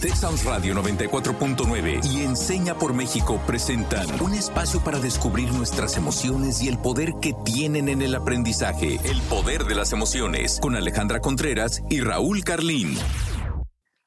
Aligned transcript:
Texas 0.00 0.46
Radio 0.46 0.74
94.9 0.76 2.02
y 2.06 2.22
Enseña 2.22 2.74
por 2.74 2.94
México 2.94 3.38
presentan 3.46 4.06
un 4.22 4.32
espacio 4.32 4.80
para 4.80 4.98
descubrir 4.98 5.52
nuestras 5.52 5.98
emociones 5.98 6.62
y 6.62 6.68
el 6.68 6.78
poder 6.78 7.12
que 7.20 7.34
tienen 7.44 7.90
en 7.90 8.00
el 8.00 8.14
aprendizaje. 8.14 8.98
El 9.04 9.20
poder 9.28 9.64
de 9.64 9.74
las 9.74 9.92
emociones 9.92 10.58
con 10.62 10.74
Alejandra 10.74 11.20
Contreras 11.20 11.82
y 11.90 12.00
Raúl 12.00 12.44
Carlín. 12.44 12.96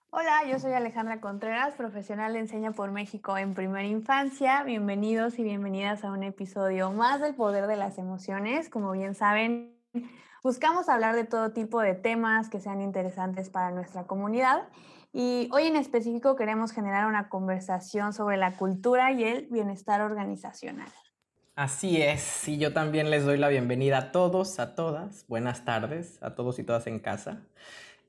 Hola, 0.10 0.44
yo 0.50 0.58
soy 0.58 0.74
Alejandra 0.74 1.22
Contreras, 1.22 1.76
profesional 1.76 2.34
de 2.34 2.40
Enseña 2.40 2.72
por 2.72 2.92
México 2.92 3.38
en 3.38 3.54
primera 3.54 3.86
infancia. 3.86 4.64
Bienvenidos 4.64 5.38
y 5.38 5.44
bienvenidas 5.44 6.04
a 6.04 6.12
un 6.12 6.24
episodio 6.24 6.92
más 6.92 7.22
del 7.22 7.36
poder 7.36 7.68
de 7.68 7.76
las 7.76 8.00
emociones. 8.00 8.68
Como 8.68 8.94
bien 8.94 9.14
saben, 9.14 9.78
buscamos 10.44 10.90
hablar 10.90 11.14
de 11.14 11.26
todo 11.26 11.52
tipo 11.52 11.82
de 11.82 11.94
temas 11.94 12.50
que 12.50 12.60
sean 12.60 12.82
interesantes 12.82 13.52
para 13.52 13.70
nuestra 13.70 14.06
comunidad 14.06 14.64
y 15.14 15.48
hoy 15.52 15.68
en 15.68 15.76
específico 15.76 16.36
queremos 16.36 16.72
generar 16.72 17.06
una 17.06 17.30
conversación 17.30 18.14
sobre 18.14 18.36
la 18.36 18.58
cultura 18.58 19.12
y 19.12 19.24
el 19.24 19.48
bienestar 19.52 20.02
organizacional. 20.02 20.90
Así 21.56 22.02
es, 22.02 22.48
y 22.48 22.58
yo 22.58 22.74
también 22.74 23.12
les 23.12 23.24
doy 23.24 23.38
la 23.38 23.48
bienvenida 23.48 24.00
a 24.00 24.12
todos, 24.12 24.60
a 24.60 24.74
todas. 24.74 25.26
Buenas 25.28 25.66
tardes 25.66 26.18
a 26.24 26.34
todos 26.34 26.58
y 26.58 26.64
todas 26.64 26.88
en 26.88 26.98
casa. 26.98 27.44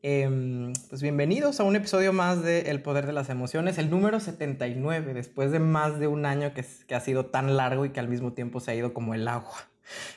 Em, 0.01 0.73
pues 0.89 1.03
bienvenidos 1.03 1.61
a 1.61 1.65
un 1.65 1.77
episodio 1.77 2.15
más 2.15 2.43
de 2.43 2.71
El 2.71 2.81
Poder 2.81 3.07
de 3.07 3.13
las 3.13 3.29
Emociones, 3.29 3.77
el 3.77 3.91
número 3.91 4.19
79, 4.19 5.13
después 5.13 5.51
de 5.51 5.59
más 5.59 5.99
de 5.99 6.07
un 6.07 6.25
año 6.25 6.55
que, 6.55 6.65
que 6.87 6.95
ha 6.95 7.01
sido 7.01 7.27
tan 7.27 7.57
largo 7.57 7.85
y 7.85 7.91
que 7.91 8.01
al 8.01 8.09
mismo 8.09 8.33
tiempo 8.33 8.61
se 8.61 8.71
ha 8.71 8.75
ido 8.75 8.95
como 8.95 9.13
el 9.13 9.29
agua. 9.29 9.69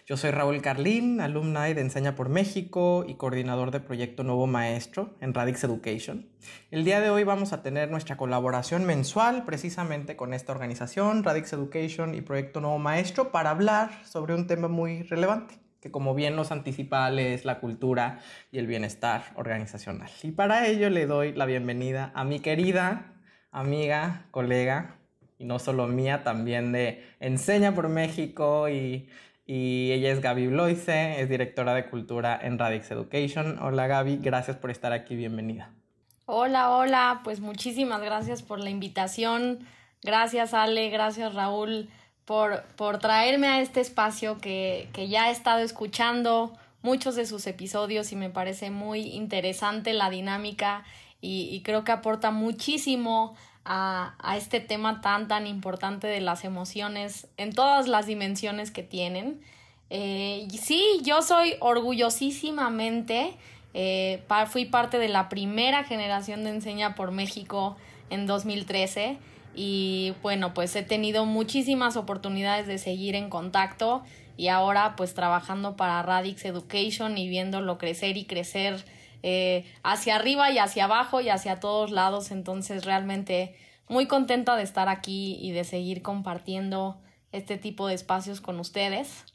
Yo 0.05 0.17
soy 0.17 0.31
Raúl 0.31 0.61
Carlín, 0.61 1.21
alumni 1.21 1.73
de 1.73 1.81
Enseña 1.81 2.15
por 2.15 2.29
México 2.29 3.05
y 3.07 3.15
coordinador 3.15 3.71
de 3.71 3.79
Proyecto 3.79 4.23
Nuevo 4.23 4.47
Maestro 4.47 5.15
en 5.21 5.33
Radix 5.33 5.63
Education. 5.63 6.29
El 6.71 6.85
día 6.85 6.99
de 6.99 7.09
hoy 7.09 7.23
vamos 7.23 7.53
a 7.53 7.61
tener 7.61 7.91
nuestra 7.91 8.17
colaboración 8.17 8.85
mensual 8.85 9.45
precisamente 9.45 10.15
con 10.15 10.33
esta 10.33 10.51
organización, 10.51 11.23
Radix 11.23 11.53
Education 11.53 12.15
y 12.15 12.21
Proyecto 12.21 12.61
Nuevo 12.61 12.79
Maestro, 12.79 13.31
para 13.31 13.49
hablar 13.49 14.05
sobre 14.05 14.33
un 14.33 14.47
tema 14.47 14.67
muy 14.67 15.03
relevante 15.03 15.55
que 15.79 15.91
como 15.91 16.15
bien 16.15 16.35
nos 16.35 16.51
anticipa 16.51 17.11
es 17.11 17.45
la 17.45 17.59
cultura 17.59 18.19
y 18.51 18.57
el 18.57 18.65
bienestar 18.65 19.25
organizacional. 19.35 20.09
Y 20.23 20.31
para 20.31 20.65
ello 20.65 20.89
le 20.89 21.05
doy 21.05 21.33
la 21.33 21.45
bienvenida 21.45 22.11
a 22.15 22.23
mi 22.23 22.39
querida 22.39 23.13
amiga, 23.51 24.27
colega, 24.31 24.97
y 25.39 25.45
no 25.45 25.59
solo 25.59 25.87
mía, 25.87 26.23
también 26.23 26.71
de 26.71 27.03
Enseña 27.19 27.75
por 27.75 27.89
México 27.89 28.69
y 28.69 29.07
y 29.47 29.93
ella 29.93 30.11
es 30.11 30.19
Gaby 30.19 30.47
Bloise, 30.47 31.21
es 31.21 31.29
directora 31.29 31.73
de 31.73 31.89
cultura 31.89 32.37
en 32.41 32.59
Radix 32.59 32.91
Education. 32.91 33.57
Hola 33.59 33.87
Gaby, 33.87 34.17
gracias 34.17 34.57
por 34.57 34.69
estar 34.69 34.91
aquí, 34.91 35.15
bienvenida. 35.15 35.71
Hola, 36.25 36.71
hola, 36.71 37.21
pues 37.23 37.39
muchísimas 37.39 38.01
gracias 38.01 38.43
por 38.43 38.59
la 38.59 38.69
invitación. 38.69 39.59
Gracias 40.03 40.53
Ale, 40.53 40.89
gracias 40.89 41.33
Raúl 41.33 41.89
por, 42.25 42.63
por 42.75 42.99
traerme 42.99 43.47
a 43.47 43.61
este 43.61 43.79
espacio 43.79 44.37
que, 44.37 44.89
que 44.91 45.07
ya 45.07 45.29
he 45.29 45.31
estado 45.31 45.59
escuchando 45.59 46.51
muchos 46.81 47.15
de 47.15 47.25
sus 47.25 47.47
episodios 47.47 48.11
y 48.11 48.17
me 48.17 48.29
parece 48.29 48.69
muy 48.69 48.99
interesante 48.99 49.93
la 49.93 50.09
dinámica 50.09 50.83
y, 51.21 51.49
y 51.53 51.61
creo 51.63 51.85
que 51.85 51.93
aporta 51.93 52.31
muchísimo 52.31 53.37
a, 53.67 54.35
este 54.37 54.59
tema 54.59 55.01
tan, 55.01 55.27
tan 55.27 55.45
importante 55.45 56.07
de 56.07 56.21
las 56.21 56.45
emociones 56.45 57.27
en 57.37 57.53
todas 57.53 57.87
las 57.87 58.05
dimensiones 58.05 58.71
que 58.71 58.83
tienen. 58.83 59.41
Eh, 59.89 60.47
sí, 60.51 60.83
yo 61.03 61.21
soy 61.21 61.55
orgullosísimamente, 61.59 63.35
eh, 63.73 64.23
fui 64.47 64.65
parte 64.65 64.97
de 64.97 65.09
la 65.09 65.29
primera 65.29 65.83
generación 65.83 66.43
de 66.43 66.51
Enseña 66.51 66.95
por 66.95 67.11
México 67.11 67.75
en 68.09 68.25
2013 68.25 69.17
y 69.55 70.13
bueno, 70.21 70.53
pues 70.53 70.75
he 70.75 70.83
tenido 70.83 71.25
muchísimas 71.25 71.97
oportunidades 71.97 72.67
de 72.67 72.77
seguir 72.77 73.15
en 73.15 73.29
contacto 73.29 74.03
y 74.37 74.47
ahora 74.47 74.95
pues 74.95 75.13
trabajando 75.13 75.75
para 75.75 76.01
Radix 76.03 76.45
Education 76.45 77.17
y 77.17 77.27
viéndolo 77.27 77.77
crecer 77.77 78.17
y 78.17 78.25
crecer 78.25 78.85
eh, 79.23 79.65
hacia 79.83 80.15
arriba 80.15 80.51
y 80.51 80.57
hacia 80.57 80.85
abajo 80.85 81.21
y 81.21 81.29
hacia 81.29 81.59
todos 81.59 81.91
lados. 81.91 82.31
Entonces 82.31 82.85
realmente 82.85 83.55
muy 83.87 84.07
contenta 84.07 84.55
de 84.55 84.63
estar 84.63 84.89
aquí 84.89 85.37
y 85.41 85.51
de 85.51 85.63
seguir 85.63 86.01
compartiendo 86.01 87.01
este 87.31 87.57
tipo 87.57 87.87
de 87.87 87.93
espacios 87.93 88.41
con 88.41 88.59
ustedes. 88.59 89.25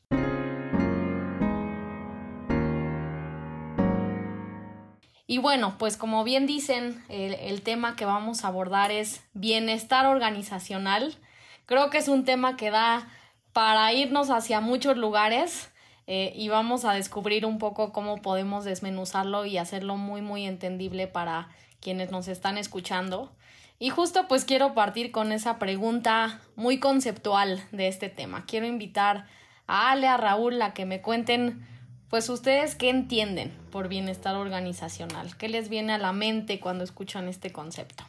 Y 5.26 5.38
bueno, 5.38 5.76
pues 5.78 5.96
como 5.96 6.24
bien 6.24 6.46
dicen, 6.46 7.02
el, 7.08 7.32
el, 7.34 7.62
tema 7.62 7.96
que 7.96 8.04
vamos 8.04 8.44
a 8.44 8.48
abordar 8.48 8.90
es 8.90 9.24
bienestar 9.32 10.04
organizacional. 10.04 11.16
Creo 11.64 11.88
que 11.88 11.96
es 11.96 12.08
un 12.08 12.26
tema 12.26 12.56
que 12.56 12.70
da 12.70 13.08
para 13.54 13.90
irnos 13.94 14.28
hacia 14.28 14.60
muchos 14.60 14.98
lugares. 14.98 15.71
Eh, 16.14 16.30
y 16.36 16.50
vamos 16.50 16.84
a 16.84 16.92
descubrir 16.92 17.46
un 17.46 17.56
poco 17.56 17.90
cómo 17.90 18.20
podemos 18.20 18.66
desmenuzarlo 18.66 19.46
y 19.46 19.56
hacerlo 19.56 19.96
muy 19.96 20.20
muy 20.20 20.44
entendible 20.44 21.06
para 21.06 21.48
quienes 21.80 22.10
nos 22.10 22.28
están 22.28 22.58
escuchando. 22.58 23.32
Y 23.78 23.88
justo 23.88 24.28
pues 24.28 24.44
quiero 24.44 24.74
partir 24.74 25.10
con 25.10 25.32
esa 25.32 25.58
pregunta 25.58 26.42
muy 26.54 26.78
conceptual 26.78 27.64
de 27.72 27.88
este 27.88 28.10
tema. 28.10 28.44
Quiero 28.44 28.66
invitar 28.66 29.24
a 29.66 29.90
Ale, 29.90 30.06
a 30.06 30.18
Raúl, 30.18 30.60
a 30.60 30.74
que 30.74 30.84
me 30.84 31.00
cuenten 31.00 31.66
pues 32.10 32.28
ustedes 32.28 32.74
qué 32.74 32.90
entienden 32.90 33.50
por 33.70 33.88
bienestar 33.88 34.34
organizacional, 34.34 35.34
qué 35.38 35.48
les 35.48 35.70
viene 35.70 35.94
a 35.94 35.98
la 35.98 36.12
mente 36.12 36.60
cuando 36.60 36.84
escuchan 36.84 37.26
este 37.26 37.52
concepto. 37.52 38.04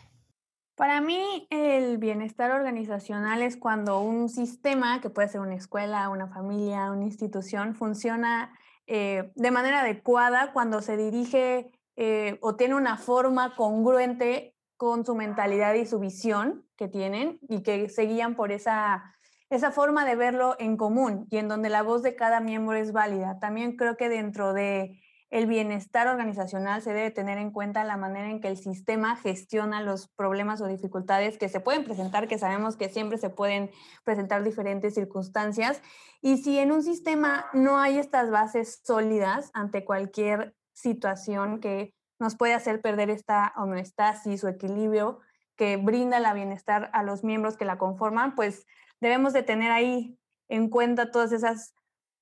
Para 0.75 1.01
mí, 1.01 1.47
el 1.51 1.99
bienestar 1.99 2.49
organizacional 2.49 3.43
es 3.43 3.57
cuando 3.57 4.01
un 4.01 4.27
sistema, 4.27 5.01
que 5.01 5.11
puede 5.11 5.27
ser 5.27 5.41
una 5.41 5.53
escuela, 5.53 6.09
una 6.09 6.27
familia, 6.27 6.91
una 6.91 7.03
institución, 7.03 7.75
funciona 7.75 8.51
eh, 8.87 9.31
de 9.35 9.51
manera 9.51 9.81
adecuada 9.81 10.51
cuando 10.51 10.81
se 10.81 10.97
dirige 10.97 11.71
eh, 11.95 12.39
o 12.41 12.55
tiene 12.55 12.73
una 12.73 12.97
forma 12.97 13.55
congruente 13.55 14.55
con 14.75 15.05
su 15.05 15.13
mentalidad 15.13 15.75
y 15.75 15.85
su 15.85 15.99
visión 15.99 16.65
que 16.75 16.87
tienen 16.87 17.37
y 17.47 17.61
que 17.61 17.87
se 17.89 18.03
guían 18.03 18.35
por 18.35 18.51
esa, 18.51 19.13
esa 19.51 19.71
forma 19.71 20.05
de 20.05 20.15
verlo 20.15 20.55
en 20.57 20.75
común 20.75 21.27
y 21.29 21.37
en 21.37 21.49
donde 21.49 21.69
la 21.69 21.83
voz 21.83 22.01
de 22.01 22.15
cada 22.15 22.39
miembro 22.39 22.75
es 22.75 22.91
válida. 22.91 23.37
También 23.39 23.77
creo 23.77 23.95
que 23.95 24.09
dentro 24.09 24.53
de 24.53 24.99
el 25.33 25.47
bienestar 25.47 26.07
organizacional 26.07 26.83
se 26.83 26.93
debe 26.93 27.09
tener 27.09 27.39
en 27.39 27.49
cuenta 27.49 27.83
la 27.83 27.97
manera 27.97 28.29
en 28.29 28.39
que 28.39 28.49
el 28.49 28.55
sistema 28.55 29.15
gestiona 29.15 29.81
los 29.81 30.07
problemas 30.09 30.61
o 30.61 30.67
dificultades 30.67 31.39
que 31.39 31.49
se 31.49 31.59
pueden 31.59 31.83
presentar, 31.83 32.27
que 32.27 32.37
sabemos 32.37 32.75
que 32.75 32.87
siempre 32.87 33.17
se 33.17 33.31
pueden 33.31 33.71
presentar 34.03 34.43
diferentes 34.43 34.93
circunstancias. 34.93 35.81
Y 36.21 36.37
si 36.37 36.59
en 36.59 36.71
un 36.71 36.83
sistema 36.83 37.47
no 37.51 37.79
hay 37.79 37.97
estas 37.97 38.29
bases 38.29 38.81
sólidas 38.83 39.49
ante 39.55 39.83
cualquier 39.83 40.53
situación 40.71 41.59
que 41.59 41.95
nos 42.19 42.35
puede 42.35 42.53
hacer 42.53 42.79
perder 42.79 43.09
esta 43.09 43.53
homeostasis 43.57 44.43
o 44.43 44.49
equilibrio 44.49 45.19
que 45.55 45.77
brinda 45.77 46.19
la 46.19 46.35
bienestar 46.35 46.91
a 46.93 47.01
los 47.01 47.23
miembros 47.23 47.57
que 47.57 47.65
la 47.65 47.79
conforman, 47.79 48.35
pues 48.35 48.67
debemos 49.01 49.33
de 49.33 49.41
tener 49.41 49.71
ahí 49.71 50.15
en 50.47 50.69
cuenta 50.69 51.09
todas 51.09 51.31
esas 51.31 51.73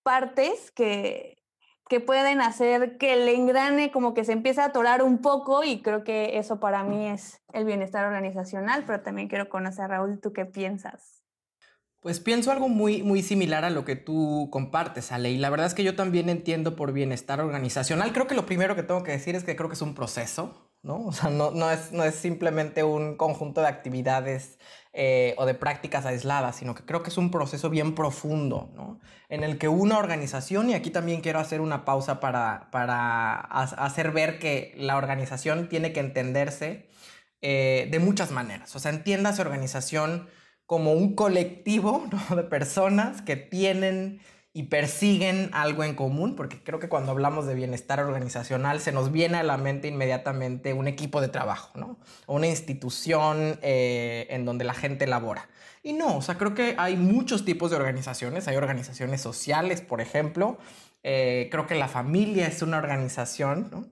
partes 0.02 0.72
que 0.72 1.41
que 1.91 2.00
pueden 2.00 2.40
hacer 2.40 2.97
que 2.97 3.12
el 3.12 3.28
engrane 3.28 3.91
como 3.91 4.13
que 4.13 4.24
se 4.24 4.31
empiece 4.31 4.62
a 4.62 4.68
atorar 4.68 5.03
un 5.03 5.18
poco 5.18 5.66
y 5.66 5.81
creo 5.81 6.06
que 6.06 6.38
eso 6.38 6.57
para 6.62 6.85
mí 6.85 7.07
es 7.07 7.41
el 7.52 7.66
bienestar 7.66 8.06
organizacional, 8.06 8.85
pero 8.88 9.02
también 9.02 9.28
quiero 9.28 9.50
conocer 9.50 9.84
a 9.84 9.88
Raúl, 9.90 10.22
¿tú 10.22 10.31
qué 10.31 10.46
piensas? 10.46 11.22
Pues 12.00 12.22
pienso 12.22 12.50
algo 12.50 12.69
muy, 12.69 13.03
muy 13.03 13.22
similar 13.22 13.66
a 13.66 13.69
lo 13.69 13.84
que 13.84 13.97
tú 13.97 14.47
compartes, 14.53 15.12
Ale, 15.12 15.31
y 15.31 15.38
la 15.38 15.50
verdad 15.50 15.68
es 15.68 15.74
que 15.74 15.84
yo 15.84 15.94
también 15.94 16.29
entiendo 16.29 16.78
por 16.78 16.94
bienestar 16.94 17.41
organizacional. 17.41 18.13
Creo 18.13 18.25
que 18.25 18.35
lo 18.35 18.46
primero 18.46 18.73
que 18.78 18.84
tengo 18.84 19.03
que 19.03 19.12
decir 19.12 19.35
es 19.35 19.44
que 19.44 19.58
creo 19.58 19.68
que 19.68 19.75
es 19.75 19.81
un 19.81 19.94
proceso, 19.94 20.72
¿no? 20.84 21.08
O 21.08 21.12
sea, 21.12 21.29
no, 21.29 21.52
no, 21.52 21.69
es, 21.72 21.91
no 21.91 22.06
es 22.06 22.16
simplemente 22.16 22.85
un 22.85 23.18
conjunto 23.18 23.59
de 23.59 23.68
actividades 23.68 24.59
eh, 24.93 25.35
o 25.38 25.46
de 25.46 25.53
prácticas 25.53 26.05
aisladas, 26.05 26.58
sino 26.58 26.76
que 26.76 26.84
creo 26.84 27.02
que 27.02 27.09
es 27.09 27.17
un 27.17 27.32
proceso 27.32 27.70
bien 27.70 27.96
profundo, 27.96 28.70
¿no? 28.76 28.99
En 29.29 29.43
el 29.43 29.58
que 29.58 29.70
una 29.70 29.97
organización, 29.97 30.70
y 30.70 30.73
aquí 30.73 30.90
también 30.90 31.22
quiero 31.22 31.40
hacer 31.40 31.61
una 31.61 31.85
pausa 31.85 32.20
para, 32.20 32.70
para 32.72 33.35
hacer 33.35 34.11
ver 34.11 34.38
que 34.38 34.73
la 34.78 34.97
organización 34.97 35.70
tiene 35.70 35.93
que 35.93 36.02
entenderse 36.02 36.90
eh, 37.41 37.88
de 37.90 37.99
muchas 37.99 38.32
maneras. 38.32 38.76
O 38.76 38.79
sea, 38.79 38.91
entiéndase 38.91 39.41
organización 39.41 40.28
como 40.66 40.91
un 40.91 41.16
colectivo 41.16 42.05
de 42.35 42.44
personas 42.44 43.22
que 43.22 43.37
tienen 43.37 44.20
y 44.53 44.64
persiguen 44.64 45.50
algo 45.53 45.84
en 45.84 45.96
común, 45.96 46.36
porque 46.36 46.62
creo 46.62 46.80
que 46.80 46.90
cuando 46.90 47.12
hablamos 47.12 47.48
de 47.48 47.53
bienestar 47.56 48.00
organizacional 48.02 48.82
se 48.82 48.92
nos 48.92 49.12
viene 49.12 49.38
a 49.38 49.44
la 49.44 49.58
mente 49.58 49.88
inmediatamente 49.88 50.74
un 50.74 50.88
equipo 50.88 51.22
de 51.22 51.30
trabajo, 51.30 51.78
¿no? 51.80 52.00
Una 52.28 52.48
institución 52.48 53.59
eh, 53.62 54.28
en 54.30 54.44
donde 54.44 54.66
la 54.66 54.74
gente 54.74 55.08
labora. 55.08 55.48
Y 55.84 55.94
no, 55.94 56.18
o 56.18 56.22
sea, 56.22 56.38
creo 56.38 56.53
que 56.53 56.76
hay 56.78 56.98
muchos 56.98 57.46
tipos 57.46 57.72
de 57.72 57.78
organizaciones. 57.78 58.48
Hay 58.48 58.56
organizaciones 58.56 59.22
sociales, 59.22 59.82
por 59.82 60.02
ejemplo. 60.02 60.58
Eh, 61.02 61.47
creo 61.50 61.66
que 61.66 61.76
la 61.76 61.88
familia 61.88 62.46
es 62.47 62.62
una 62.62 62.78
organización, 62.78 63.70
¿no? 63.72 63.88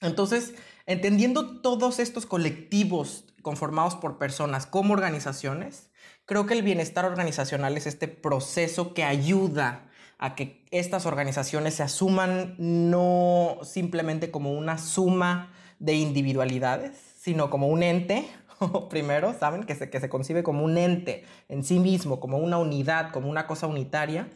Entonces, 0.00 0.54
Entendiendo 0.86 1.60
todos 1.62 1.98
estos 1.98 2.26
colectivos 2.26 3.24
conformados 3.42 3.96
por 3.96 4.18
personas 4.18 4.66
como 4.66 4.94
organizaciones, 4.94 5.90
creo 6.26 6.46
que 6.46 6.54
el 6.54 6.62
bienestar 6.62 7.04
organizacional 7.04 7.76
es 7.76 7.88
este 7.88 8.06
proceso 8.06 8.94
que 8.94 9.02
ayuda 9.02 9.90
a 10.18 10.34
que 10.34 10.64
estas 10.70 11.06
organizaciones 11.06 11.74
se 11.74 11.82
asuman 11.82 12.54
no 12.58 13.58
simplemente 13.62 14.30
como 14.30 14.52
una 14.52 14.78
suma 14.78 15.52
de 15.78 15.94
individualidades, 15.94 16.96
sino 17.18 17.50
como 17.50 17.68
un 17.68 17.82
ente, 17.82 18.26
primero, 18.90 19.34
¿saben? 19.38 19.64
Que 19.64 19.74
se, 19.74 19.90
que 19.90 20.00
se 20.00 20.08
concibe 20.08 20.42
como 20.42 20.64
un 20.64 20.78
ente 20.78 21.24
en 21.48 21.64
sí 21.64 21.78
mismo, 21.78 22.18
como 22.20 22.38
una 22.38 22.58
unidad, 22.58 23.12
como 23.12 23.28
una 23.28 23.46
cosa 23.46 23.66
unitaria, 23.66 24.30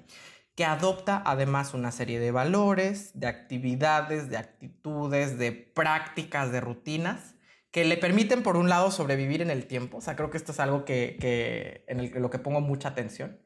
que 0.55 0.65
adopta 0.65 1.23
además 1.25 1.73
una 1.73 1.93
serie 1.93 2.21
de 2.21 2.31
valores, 2.31 3.13
de 3.15 3.29
actividades, 3.29 4.29
de 4.29 4.37
actitudes, 4.37 5.39
de 5.39 5.53
prácticas, 5.53 6.53
de 6.53 6.61
rutinas 6.61 7.37
que 7.71 7.85
le 7.85 7.97
permiten, 7.97 8.43
por 8.43 8.57
un 8.57 8.69
lado, 8.69 8.91
sobrevivir 8.91 9.43
en 9.43 9.51
el 9.51 9.67
tiempo. 9.67 9.99
O 9.99 10.01
sea, 10.01 10.17
creo 10.17 10.31
que 10.31 10.37
esto 10.37 10.53
es 10.53 10.59
algo 10.59 10.85
que, 10.85 11.17
que 11.21 11.85
en 11.87 12.21
lo 12.21 12.29
que 12.29 12.41
pongo 12.41 12.61
mucha 12.61 12.89
atención 12.89 13.39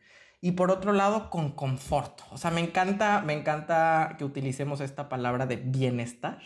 y 0.44 0.52
por 0.52 0.70
otro 0.70 0.92
lado 0.92 1.30
con 1.30 1.52
confort. 1.52 2.20
O 2.30 2.36
sea, 2.36 2.50
me 2.50 2.60
encanta, 2.60 3.22
me 3.22 3.32
encanta 3.32 4.16
que 4.18 4.26
utilicemos 4.26 4.82
esta 4.82 5.08
palabra 5.08 5.46
de 5.46 5.56
bienestar, 5.56 6.38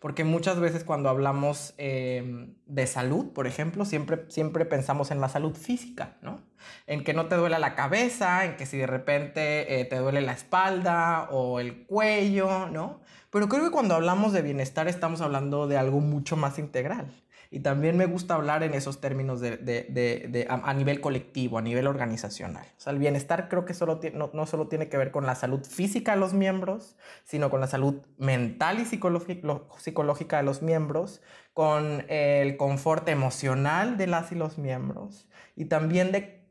porque 0.00 0.24
muchas 0.24 0.58
veces 0.58 0.82
cuando 0.82 1.08
hablamos 1.08 1.72
em, 1.78 2.56
de 2.66 2.88
salud, 2.88 3.32
por 3.32 3.46
ejemplo, 3.46 3.84
siempre, 3.84 4.24
siempre 4.26 4.64
pensamos 4.64 5.12
en 5.12 5.20
la 5.20 5.28
salud 5.28 5.54
física, 5.54 6.16
¿no? 6.20 6.40
En 6.88 7.04
que 7.04 7.14
no 7.14 7.26
te 7.26 7.36
duele 7.36 7.60
la 7.60 7.76
cabeza, 7.76 8.44
en 8.44 8.56
que 8.56 8.66
si 8.66 8.76
de 8.76 8.88
repente 8.88 9.80
eh, 9.80 9.84
te 9.84 9.98
duele 9.98 10.20
la 10.20 10.32
espalda 10.32 11.28
o 11.30 11.60
el 11.60 11.86
cuello, 11.86 12.68
¿no? 12.70 13.02
Pero 13.30 13.48
creo 13.48 13.62
que 13.62 13.70
cuando 13.70 13.94
hablamos 13.94 14.32
de 14.32 14.42
bienestar 14.42 14.88
estamos 14.88 15.20
hablando 15.20 15.68
de 15.68 15.76
algo 15.76 16.00
mucho 16.00 16.36
más 16.36 16.58
integral. 16.58 17.06
Y 17.50 17.60
también 17.60 17.96
me 17.96 18.06
gusta 18.06 18.34
hablar 18.34 18.62
en 18.62 18.74
esos 18.74 19.00
términos 19.00 19.40
de, 19.40 20.46
a, 20.48 20.74
nivel 20.74 21.00
colectivo, 21.00 21.58
a 21.58 21.62
nivel 21.62 21.86
organizacional. 21.86 22.66
O 22.76 22.80
sea, 22.80 22.92
el 22.92 22.98
bienestar 22.98 23.48
creo 23.48 23.64
que 23.64 23.74
solo 23.74 24.00
no, 24.14 24.30
no, 24.32 24.46
solo 24.46 24.68
tiene 24.68 24.88
que 24.88 24.96
ver 24.96 25.10
con 25.10 25.26
la 25.26 25.34
salud 25.34 25.64
física 25.64 26.12
de 26.12 26.18
los 26.18 26.34
miembros, 26.34 26.96
sino 27.24 27.50
con 27.50 27.60
la 27.60 27.66
salud 27.66 28.02
mental 28.18 28.80
y 28.80 28.84
psicológica 28.84 30.36
de 30.36 30.42
los 30.42 30.62
miembros, 30.62 31.22
con 31.52 32.04
el 32.08 32.56
confort 32.56 33.08
emocional 33.08 33.96
de 33.96 34.06
las 34.08 34.32
y 34.32 34.34
los 34.34 34.58
miembros, 34.58 35.28
y 35.56 35.66
también 35.66 36.10
de, 36.12 36.44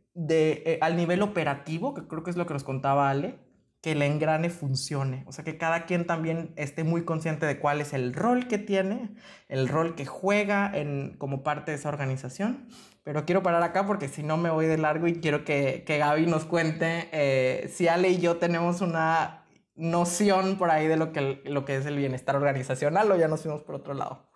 eh, 0.65 0.79
al 0.81 0.95
nivel 0.95 1.21
operativo, 1.21 1.93
que 1.93 2.07
creo 2.07 2.23
que 2.23 2.31
es 2.31 2.37
lo 2.37 2.45
que 2.45 2.53
nos 2.53 2.63
contaba 2.63 3.09
Ale, 3.09 3.37
que 3.83 3.91
el 3.91 4.01
engrane 4.01 4.49
funcione. 4.49 5.25
O 5.27 5.33
sea, 5.33 5.43
que 5.43 5.57
cada 5.57 5.85
quien 5.85 6.07
también 6.07 6.53
esté 6.55 6.85
muy 6.85 7.03
consciente 7.03 7.45
de 7.45 7.59
cuál 7.59 7.81
es 7.81 7.91
el 7.91 8.13
rol 8.13 8.47
que 8.47 8.57
tiene, 8.57 9.09
el 9.49 9.67
rol 9.67 9.95
que 9.95 10.05
juega 10.05 10.71
en, 10.73 11.17
como 11.17 11.43
parte 11.43 11.71
de 11.71 11.77
esa 11.77 11.89
organización. 11.89 12.69
Pero 13.03 13.25
quiero 13.25 13.43
parar 13.43 13.61
acá 13.61 13.85
porque 13.85 14.07
si 14.07 14.23
no 14.23 14.37
me 14.37 14.49
voy 14.49 14.67
de 14.67 14.77
largo 14.77 15.05
y 15.07 15.15
quiero 15.19 15.43
que, 15.43 15.83
que 15.85 15.97
Gaby 15.97 16.27
nos 16.27 16.45
cuente 16.45 17.09
eh, 17.11 17.69
si 17.73 17.89
Ale 17.89 18.07
y 18.07 18.19
yo 18.19 18.37
tenemos 18.37 18.79
una 18.79 19.43
noción 19.75 20.57
por 20.57 20.71
ahí 20.71 20.87
de 20.87 20.95
lo 20.95 21.11
que, 21.11 21.41
lo 21.43 21.65
que 21.65 21.75
es 21.75 21.85
el 21.85 21.97
bienestar 21.97 22.37
organizacional 22.37 23.11
o 23.11 23.17
ya 23.17 23.27
nos 23.27 23.41
fuimos 23.41 23.63
por 23.63 23.75
otro 23.75 23.93
lado. 23.93 24.29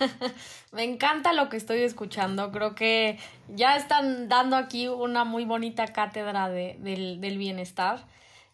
Me 0.72 0.84
encanta 0.84 1.32
lo 1.32 1.48
que 1.48 1.56
estoy 1.56 1.80
escuchando. 1.82 2.52
Creo 2.52 2.74
que 2.74 3.18
ya 3.48 3.76
están 3.76 4.28
dando 4.28 4.56
aquí 4.56 4.86
una 4.88 5.24
muy 5.24 5.44
bonita 5.44 5.88
cátedra 5.88 6.48
de, 6.48 6.76
del, 6.78 7.38
bienestar. 7.38 8.06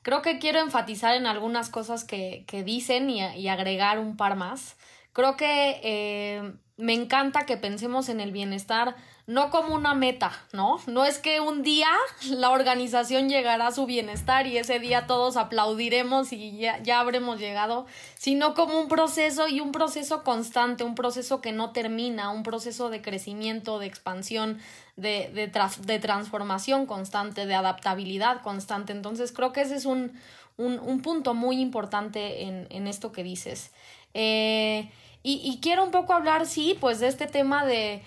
Creo 0.03 0.23
que 0.23 0.39
quiero 0.39 0.61
enfatizar 0.61 1.15
en 1.15 1.27
algunas 1.27 1.69
cosas 1.69 2.05
que, 2.05 2.45
que 2.47 2.65
dicen 2.65 3.11
y, 3.11 3.23
y, 3.37 3.49
agregar 3.49 3.99
un 3.99 4.17
par 4.17 4.37
más. 4.37 4.77
Creo 5.13 5.37
que 5.37 5.81
eh, 5.83 6.53
me 6.79 6.93
encanta 6.93 7.47
que 7.47 7.57
pensemos 7.57 8.09
en 8.09 8.21
el 8.21 8.33
bienestar 8.33 8.97
no 9.27 9.51
como 9.51 9.75
una 9.75 9.95
meta, 9.95 10.31
¿no? 10.53 10.79
No 10.87 11.05
es 11.05 11.19
que 11.19 11.41
un 11.41 11.63
día 11.63 11.89
la 12.31 12.51
organización 12.51 13.29
llegará 13.29 13.69
a 13.69 13.73
su 13.73 13.87
bienestar 13.87 14.47
y 14.47 14.57
ese 14.59 14.79
día 14.79 15.07
todos 15.07 15.37
aplaudiremos 15.37 16.33
y 16.33 16.59
ya, 16.59 16.81
ya 16.83 17.01
habremos 17.01 17.41
llegado, 17.41 17.87
sino 18.15 18.55
como 18.55 18.79
un 18.79 18.89
proceso 18.89 19.49
y 19.49 19.61
un 19.61 19.73
proceso 19.73 20.23
constante, 20.23 20.85
un 20.85 20.95
proceso 20.95 21.41
que 21.41 21.53
no 21.53 21.71
termina, 21.71 22.31
un 22.31 22.43
proceso 22.43 22.89
de 22.89 23.03
crecimiento, 23.03 23.79
de 23.79 23.87
expansión, 23.87 24.59
de, 24.97 25.31
de, 25.35 25.51
de 25.81 25.99
transformación 25.99 26.87
constante, 26.87 27.47
de 27.47 27.55
adaptabilidad 27.55 28.43
constante. 28.43 28.93
Entonces 28.93 29.33
creo 29.33 29.53
que 29.53 29.63
ese 29.63 29.77
es 29.77 29.87
un, 29.87 30.13
un, 30.57 30.79
un 30.79 31.01
punto 31.01 31.35
muy 31.35 31.61
importante 31.61 32.45
en, 32.45 32.67
en 32.71 32.87
esto 32.87 33.11
que 33.11 33.25
dices. 33.25 33.73
Eh, 34.15 34.89
y, 35.31 35.41
y 35.45 35.59
quiero 35.61 35.85
un 35.85 35.91
poco 35.91 36.13
hablar, 36.13 36.47
sí, 36.47 36.77
pues 36.81 37.01
de 37.01 37.09
este 37.09 37.27
tema 37.27 37.65
de 37.67 38.03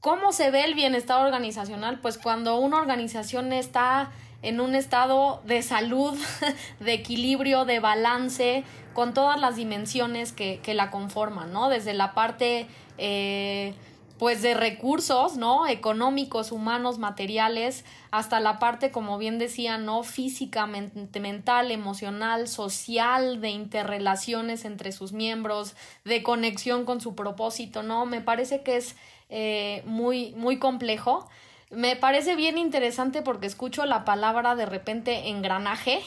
¿Cómo 0.00 0.32
se 0.32 0.52
ve 0.52 0.64
el 0.64 0.74
bienestar 0.74 1.24
organizacional? 1.24 1.98
Pues 1.98 2.18
cuando 2.18 2.58
una 2.58 2.78
organización 2.78 3.52
está 3.52 4.12
en 4.42 4.60
un 4.60 4.76
estado 4.76 5.42
de 5.44 5.62
salud, 5.62 6.16
de 6.80 6.92
equilibrio, 6.92 7.64
de 7.64 7.80
balance, 7.80 8.62
con 8.94 9.12
todas 9.12 9.40
las 9.40 9.56
dimensiones 9.56 10.32
que, 10.32 10.60
que 10.62 10.74
la 10.74 10.92
conforman, 10.92 11.52
¿no? 11.52 11.68
Desde 11.68 11.94
la 11.94 12.14
parte, 12.14 12.68
eh, 12.96 13.74
pues, 14.18 14.42
de 14.42 14.54
recursos, 14.54 15.36
¿no? 15.36 15.66
Económicos, 15.66 16.52
humanos, 16.52 16.98
materiales, 16.98 17.84
hasta 18.10 18.40
la 18.40 18.58
parte, 18.58 18.90
como 18.90 19.18
bien 19.18 19.38
decía, 19.38 19.78
¿no? 19.78 20.02
Física, 20.02 20.66
mental, 20.66 21.70
emocional, 21.70 22.48
social, 22.48 23.40
de 23.40 23.50
interrelaciones 23.50 24.64
entre 24.64 24.92
sus 24.92 25.12
miembros, 25.12 25.74
de 26.04 26.22
conexión 26.22 26.84
con 26.84 27.00
su 27.00 27.14
propósito, 27.14 27.82
¿no? 27.82 28.06
Me 28.06 28.20
parece 28.20 28.62
que 28.62 28.76
es 28.76 28.96
eh, 29.30 29.82
muy, 29.86 30.32
muy 30.36 30.58
complejo. 30.58 31.28
Me 31.70 31.96
parece 31.96 32.34
bien 32.34 32.58
interesante 32.58 33.22
porque 33.22 33.46
escucho 33.46 33.84
la 33.84 34.04
palabra 34.04 34.56
de 34.56 34.66
repente 34.66 35.28
engranaje 35.28 36.00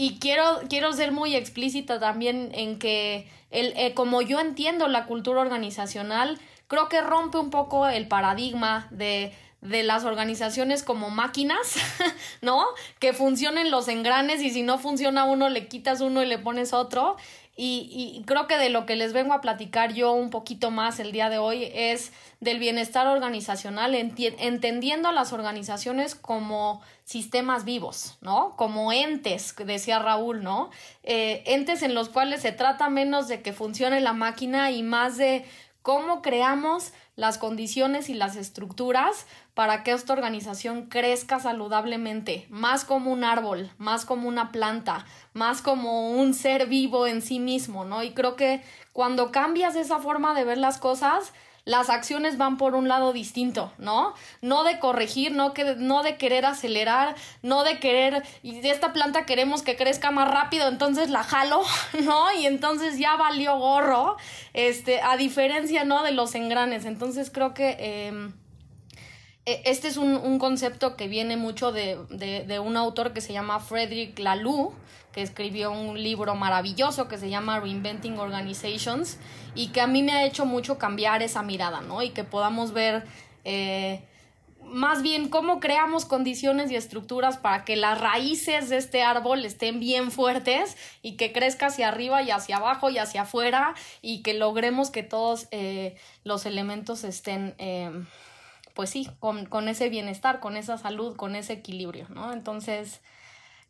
y 0.00 0.18
quiero, 0.18 0.60
quiero 0.68 0.92
ser 0.92 1.12
muy 1.12 1.34
explícita 1.34 1.98
también 1.98 2.50
en 2.54 2.78
que 2.78 3.28
el, 3.50 3.74
eh, 3.76 3.94
como 3.94 4.22
yo 4.22 4.40
entiendo 4.40 4.86
la 4.88 5.06
cultura 5.06 5.40
organizacional, 5.40 6.38
creo 6.68 6.88
que 6.88 7.00
rompe 7.00 7.38
un 7.38 7.50
poco 7.50 7.88
el 7.88 8.06
paradigma 8.06 8.86
de 8.90 9.34
de 9.60 9.82
las 9.82 10.04
organizaciones 10.04 10.82
como 10.82 11.10
máquinas, 11.10 11.74
¿no? 12.42 12.64
Que 13.00 13.12
funcionen 13.12 13.70
los 13.70 13.88
engranes 13.88 14.40
y 14.40 14.50
si 14.50 14.62
no 14.62 14.78
funciona 14.78 15.24
uno 15.24 15.48
le 15.48 15.66
quitas 15.66 16.00
uno 16.00 16.22
y 16.22 16.26
le 16.26 16.38
pones 16.38 16.72
otro. 16.72 17.16
Y, 17.60 18.22
creo 18.24 18.46
que 18.46 18.56
de 18.56 18.70
lo 18.70 18.86
que 18.86 18.94
les 18.94 19.12
vengo 19.12 19.34
a 19.34 19.40
platicar 19.40 19.92
yo 19.92 20.12
un 20.12 20.30
poquito 20.30 20.70
más 20.70 21.00
el 21.00 21.10
día 21.10 21.28
de 21.28 21.38
hoy 21.38 21.68
es 21.74 22.12
del 22.38 22.60
bienestar 22.60 23.08
organizacional, 23.08 23.96
entendiendo 23.96 25.08
a 25.08 25.12
las 25.12 25.32
organizaciones 25.32 26.14
como 26.14 26.80
sistemas 27.02 27.64
vivos, 27.64 28.16
¿no? 28.20 28.54
Como 28.54 28.92
entes, 28.92 29.56
decía 29.56 29.98
Raúl, 29.98 30.44
¿no? 30.44 30.70
Eh, 31.02 31.42
entes 31.46 31.82
en 31.82 31.94
los 31.96 32.10
cuales 32.10 32.42
se 32.42 32.52
trata 32.52 32.90
menos 32.90 33.26
de 33.26 33.42
que 33.42 33.52
funcione 33.52 34.00
la 34.00 34.12
máquina 34.12 34.70
y 34.70 34.84
más 34.84 35.16
de 35.16 35.44
cómo 35.82 36.22
creamos 36.22 36.92
las 37.16 37.38
condiciones 37.38 38.08
y 38.08 38.14
las 38.14 38.36
estructuras 38.36 39.26
para 39.54 39.82
que 39.82 39.90
esta 39.90 40.12
organización 40.12 40.86
crezca 40.86 41.40
saludablemente, 41.40 42.46
más 42.48 42.84
como 42.84 43.12
un 43.12 43.24
árbol, 43.24 43.70
más 43.78 44.04
como 44.04 44.28
una 44.28 44.52
planta, 44.52 45.04
más 45.32 45.62
como 45.62 46.12
un 46.12 46.34
ser 46.34 46.66
vivo 46.66 47.06
en 47.06 47.22
sí 47.22 47.40
mismo, 47.40 47.84
¿no? 47.84 48.02
Y 48.02 48.12
creo 48.12 48.36
que 48.36 48.62
cuando 48.92 49.32
cambias 49.32 49.74
esa 49.76 49.98
forma 49.98 50.34
de 50.34 50.44
ver 50.44 50.58
las 50.58 50.78
cosas, 50.78 51.32
las 51.68 51.90
acciones 51.90 52.38
van 52.38 52.56
por 52.56 52.74
un 52.74 52.88
lado 52.88 53.12
distinto, 53.12 53.70
¿no? 53.76 54.14
No 54.40 54.64
de 54.64 54.78
corregir, 54.78 55.32
no, 55.32 55.52
que, 55.52 55.76
no 55.76 56.02
de 56.02 56.16
querer 56.16 56.46
acelerar, 56.46 57.14
no 57.42 57.62
de 57.62 57.78
querer, 57.78 58.22
y 58.42 58.60
de 58.60 58.70
esta 58.70 58.94
planta 58.94 59.26
queremos 59.26 59.60
que 59.60 59.76
crezca 59.76 60.10
más 60.10 60.30
rápido, 60.30 60.66
entonces 60.68 61.10
la 61.10 61.22
jalo, 61.22 61.60
¿no? 62.04 62.32
Y 62.32 62.46
entonces 62.46 62.98
ya 62.98 63.16
valió 63.16 63.58
gorro, 63.58 64.16
este, 64.54 65.02
a 65.02 65.18
diferencia, 65.18 65.84
¿no? 65.84 66.02
De 66.02 66.12
los 66.12 66.34
engranes. 66.34 66.86
Entonces 66.86 67.30
creo 67.30 67.52
que... 67.52 67.76
Em, 67.78 68.32
este 69.64 69.88
es 69.88 69.96
un, 69.96 70.38
concepto 70.38 70.96
que 70.96 71.08
viene 71.08 71.36
mucho 71.36 71.72
de, 71.72 72.60
un 72.62 72.76
autor 72.76 73.12
que 73.12 73.20
se 73.20 73.32
llama 73.32 73.60
Frederick 73.60 74.18
Laloux, 74.18 74.72
que 75.12 75.22
escribió 75.22 75.72
un 75.72 76.02
libro 76.02 76.34
maravilloso 76.34 77.08
que 77.08 77.18
se 77.18 77.30
llama 77.30 77.60
Reinventing 77.60 78.18
Organizations 78.18 79.16
y 79.54 79.68
que 79.68 79.80
a 79.80 79.86
mí 79.86 80.02
me 80.02 80.12
ha 80.12 80.24
hecho 80.24 80.44
mucho 80.44 80.78
cambiar 80.78 81.22
esa 81.22 81.42
mirada, 81.42 81.80
¿no? 81.80 82.02
Y 82.02 82.10
que 82.10 82.24
podamos 82.24 82.72
ver 82.72 83.04
eh, 83.44 84.02
más 84.60 85.02
bien 85.02 85.28
cómo 85.28 85.60
creamos 85.60 86.04
condiciones 86.04 86.70
y 86.70 86.76
estructuras 86.76 87.38
para 87.38 87.64
que 87.64 87.76
las 87.76 87.98
raíces 87.98 88.68
de 88.68 88.76
este 88.76 89.02
árbol 89.02 89.44
estén 89.44 89.80
bien 89.80 90.10
fuertes 90.10 90.76
y 91.00 91.16
que 91.16 91.32
crezca 91.32 91.66
hacia 91.66 91.88
arriba 91.88 92.22
y 92.22 92.30
hacia 92.30 92.58
abajo 92.58 92.90
y 92.90 92.98
hacia 92.98 93.22
afuera 93.22 93.74
y 94.02 94.22
que 94.22 94.34
logremos 94.34 94.90
que 94.90 95.02
todos 95.02 95.48
eh, 95.52 95.96
los 96.24 96.44
elementos 96.44 97.04
estén... 97.04 97.54
Eh, 97.58 97.90
pues 98.78 98.90
sí, 98.90 99.10
con, 99.18 99.66
ese 99.66 99.88
bienestar, 99.88 100.38
con 100.38 100.56
esa 100.56 100.78
salud, 100.78 101.16
con 101.16 101.34
ese 101.34 101.54
equilibrio, 101.54 102.06
¿no? 102.10 102.32
Entonces, 102.32 103.00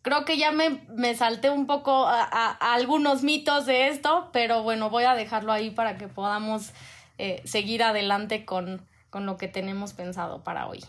creo 0.02 0.26
que 0.26 0.36
ya 0.36 0.52
me, 0.52 0.82
me 0.90 1.14
salté 1.14 1.48
un 1.48 1.66
poco 1.66 2.06
a, 2.06 2.50
algunos 2.74 3.22
mitos 3.22 3.64
de 3.64 3.88
esto, 3.88 4.28
pero 4.34 4.62
bueno, 4.62 4.90
voy 4.90 5.04
a 5.04 5.14
dejarlo 5.14 5.50
ahí 5.50 5.70
para 5.70 5.96
que 5.96 6.08
podamos 6.08 6.72
eh, 7.16 7.40
seguir 7.46 7.82
adelante 7.82 8.44
con, 8.44 8.86
con 9.08 9.24
lo 9.24 9.38
que 9.38 9.48
tenemos 9.48 9.94
pensado 9.94 10.44
para 10.44 10.66
hoy. 10.66 10.84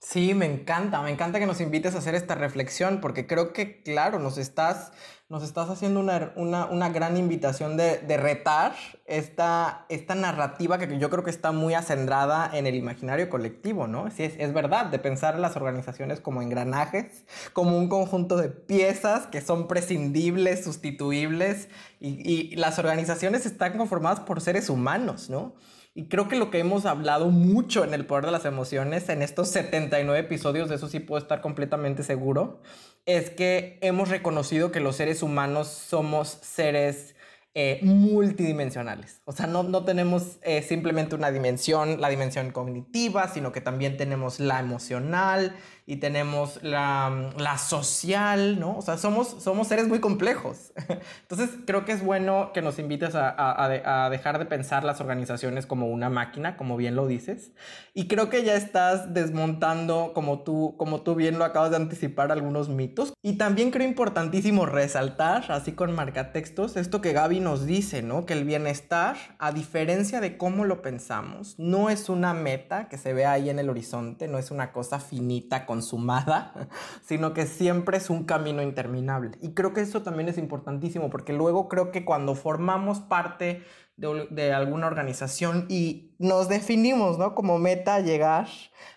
Sí, 0.00 0.32
me 0.32 0.46
encanta, 0.46 1.02
me 1.02 1.10
encanta 1.10 1.40
que 1.40 1.46
nos 1.46 1.60
invites 1.60 1.96
a 1.96 1.98
hacer 1.98 2.14
esta 2.14 2.36
reflexión 2.36 3.00
porque 3.00 3.26
creo 3.26 3.52
que, 3.52 3.82
claro, 3.82 4.20
nos 4.20 4.38
estás, 4.38 4.92
nos 5.28 5.42
estás 5.42 5.68
haciendo 5.70 5.98
una, 5.98 6.32
una, 6.36 6.66
una 6.66 6.88
gran 6.88 7.16
invitación 7.16 7.76
de, 7.76 7.98
de 7.98 8.16
retar 8.16 8.76
esta, 9.06 9.86
esta 9.88 10.14
narrativa 10.14 10.78
que 10.78 10.98
yo 11.00 11.10
creo 11.10 11.24
que 11.24 11.30
está 11.30 11.50
muy 11.50 11.74
acendrada 11.74 12.48
en 12.56 12.68
el 12.68 12.76
imaginario 12.76 13.28
colectivo, 13.28 13.88
¿no? 13.88 14.08
Sí, 14.12 14.22
es, 14.22 14.52
verdad, 14.54 14.86
de 14.86 15.00
pensar 15.00 15.34
en 15.34 15.42
las 15.42 15.56
organizaciones 15.56 16.20
como 16.20 16.42
engranajes, 16.42 17.24
como 17.52 17.76
un 17.76 17.88
conjunto 17.88 18.36
de 18.36 18.50
piezas 18.50 19.26
que 19.26 19.40
son 19.40 19.66
prescindibles, 19.66 20.62
sustituibles 20.62 21.68
y, 21.98 22.52
y 22.52 22.54
las 22.54 22.78
organizaciones 22.78 23.46
están 23.46 23.76
conformadas 23.76 24.20
por 24.20 24.40
seres 24.40 24.70
humanos, 24.70 25.28
¿no? 25.28 25.56
Y 25.98 26.04
creo 26.04 26.28
que 26.28 26.36
lo 26.36 26.52
que 26.52 26.60
hemos 26.60 26.86
hablado 26.86 27.28
mucho 27.30 27.82
en 27.82 27.92
el 27.92 28.06
poder 28.06 28.26
de 28.26 28.30
las 28.30 28.44
emociones, 28.44 29.08
en 29.08 29.20
estos 29.20 29.48
79 29.48 30.20
episodios, 30.20 30.68
de 30.68 30.76
eso 30.76 30.86
sí 30.86 31.00
puedo 31.00 31.20
estar 31.20 31.40
completamente 31.40 32.04
seguro, 32.04 32.62
es 33.04 33.30
que 33.30 33.80
hemos 33.80 34.08
reconocido 34.08 34.70
que 34.70 34.78
los 34.78 34.94
seres 34.94 35.24
humanos 35.24 35.66
somos 35.66 36.28
seres 36.28 37.16
eh, 37.54 37.80
multidimensionales. 37.82 39.22
O 39.24 39.32
sea, 39.32 39.48
no, 39.48 39.64
no 39.64 39.84
tenemos 39.84 40.38
eh, 40.42 40.62
simplemente 40.62 41.16
una 41.16 41.32
dimensión, 41.32 42.00
la 42.00 42.10
dimensión 42.10 42.52
cognitiva, 42.52 43.26
sino 43.26 43.50
que 43.50 43.60
también 43.60 43.96
tenemos 43.96 44.38
la 44.38 44.60
emocional 44.60 45.56
y 45.88 45.96
tenemos 45.96 46.62
la, 46.62 47.30
la 47.38 47.56
social, 47.56 48.60
¿no? 48.60 48.76
O 48.76 48.82
sea, 48.82 48.98
somos, 48.98 49.36
somos 49.42 49.68
seres 49.68 49.88
muy 49.88 50.00
complejos. 50.00 50.74
Entonces, 51.22 51.48
creo 51.66 51.86
que 51.86 51.92
es 51.92 52.04
bueno 52.04 52.50
que 52.52 52.60
nos 52.60 52.78
invites 52.78 53.14
a, 53.14 53.30
a, 53.30 54.04
a, 54.04 54.10
dejar 54.10 54.38
de 54.38 54.44
pensar 54.44 54.84
las 54.84 55.00
organizaciones 55.00 55.64
como 55.64 55.86
una 55.86 56.10
máquina, 56.10 56.58
como 56.58 56.76
bien 56.76 56.94
lo 56.94 57.06
dices. 57.06 57.52
Y 57.94 58.06
creo 58.06 58.28
que 58.28 58.44
ya 58.44 58.54
estás 58.54 59.14
desmontando, 59.14 60.12
como 60.12 60.40
tú, 60.40 60.74
como 60.76 61.00
tú 61.00 61.14
bien 61.14 61.38
lo 61.38 61.46
acabas 61.46 61.70
de 61.70 61.76
anticipar, 61.76 62.32
algunos 62.32 62.68
mitos. 62.68 63.14
Y 63.22 63.38
también 63.38 63.70
creo 63.70 63.88
importantísimo 63.88 64.66
resaltar, 64.66 65.50
así 65.50 65.72
con 65.72 65.94
marcatextos, 65.94 66.76
esto 66.76 67.00
que 67.00 67.14
Gaby 67.14 67.40
nos 67.40 67.64
dice, 67.64 68.02
¿no? 68.02 68.26
Que 68.26 68.34
el 68.34 68.44
bienestar, 68.44 69.16
a 69.38 69.52
diferencia 69.52 70.20
de 70.20 70.36
cómo 70.36 70.66
lo 70.66 70.82
pensamos, 70.82 71.54
no 71.58 71.88
es 71.88 72.10
una 72.10 72.34
meta 72.34 72.88
que 72.90 72.98
se 72.98 73.14
ve 73.14 73.24
ahí 73.24 73.48
en 73.48 73.58
el 73.58 73.70
horizonte, 73.70 74.28
no 74.28 74.36
es 74.36 74.50
una 74.50 74.70
cosa 74.70 75.00
finita, 75.00 75.64
consumada, 75.78 76.52
sino 77.06 77.32
que 77.32 77.46
siempre 77.46 77.98
es 77.98 78.10
un 78.10 78.24
camino 78.24 78.62
interminable. 78.62 79.38
Y 79.40 79.54
creo 79.54 79.72
que 79.72 79.80
eso 79.80 80.02
también 80.02 80.28
es 80.28 80.38
importantísimo 80.38 81.08
porque 81.08 81.32
luego 81.32 81.68
creo 81.68 81.92
que 81.92 82.04
cuando 82.04 82.34
formamos 82.34 82.98
parte 83.00 83.62
de, 83.96 84.52
alguna 84.52 84.86
organización 84.88 85.66
y 85.68 86.14
nos 86.18 86.48
definimos, 86.48 87.18
¿no? 87.18 87.34
Como 87.34 87.58
meta 87.58 88.00
llegar 88.00 88.48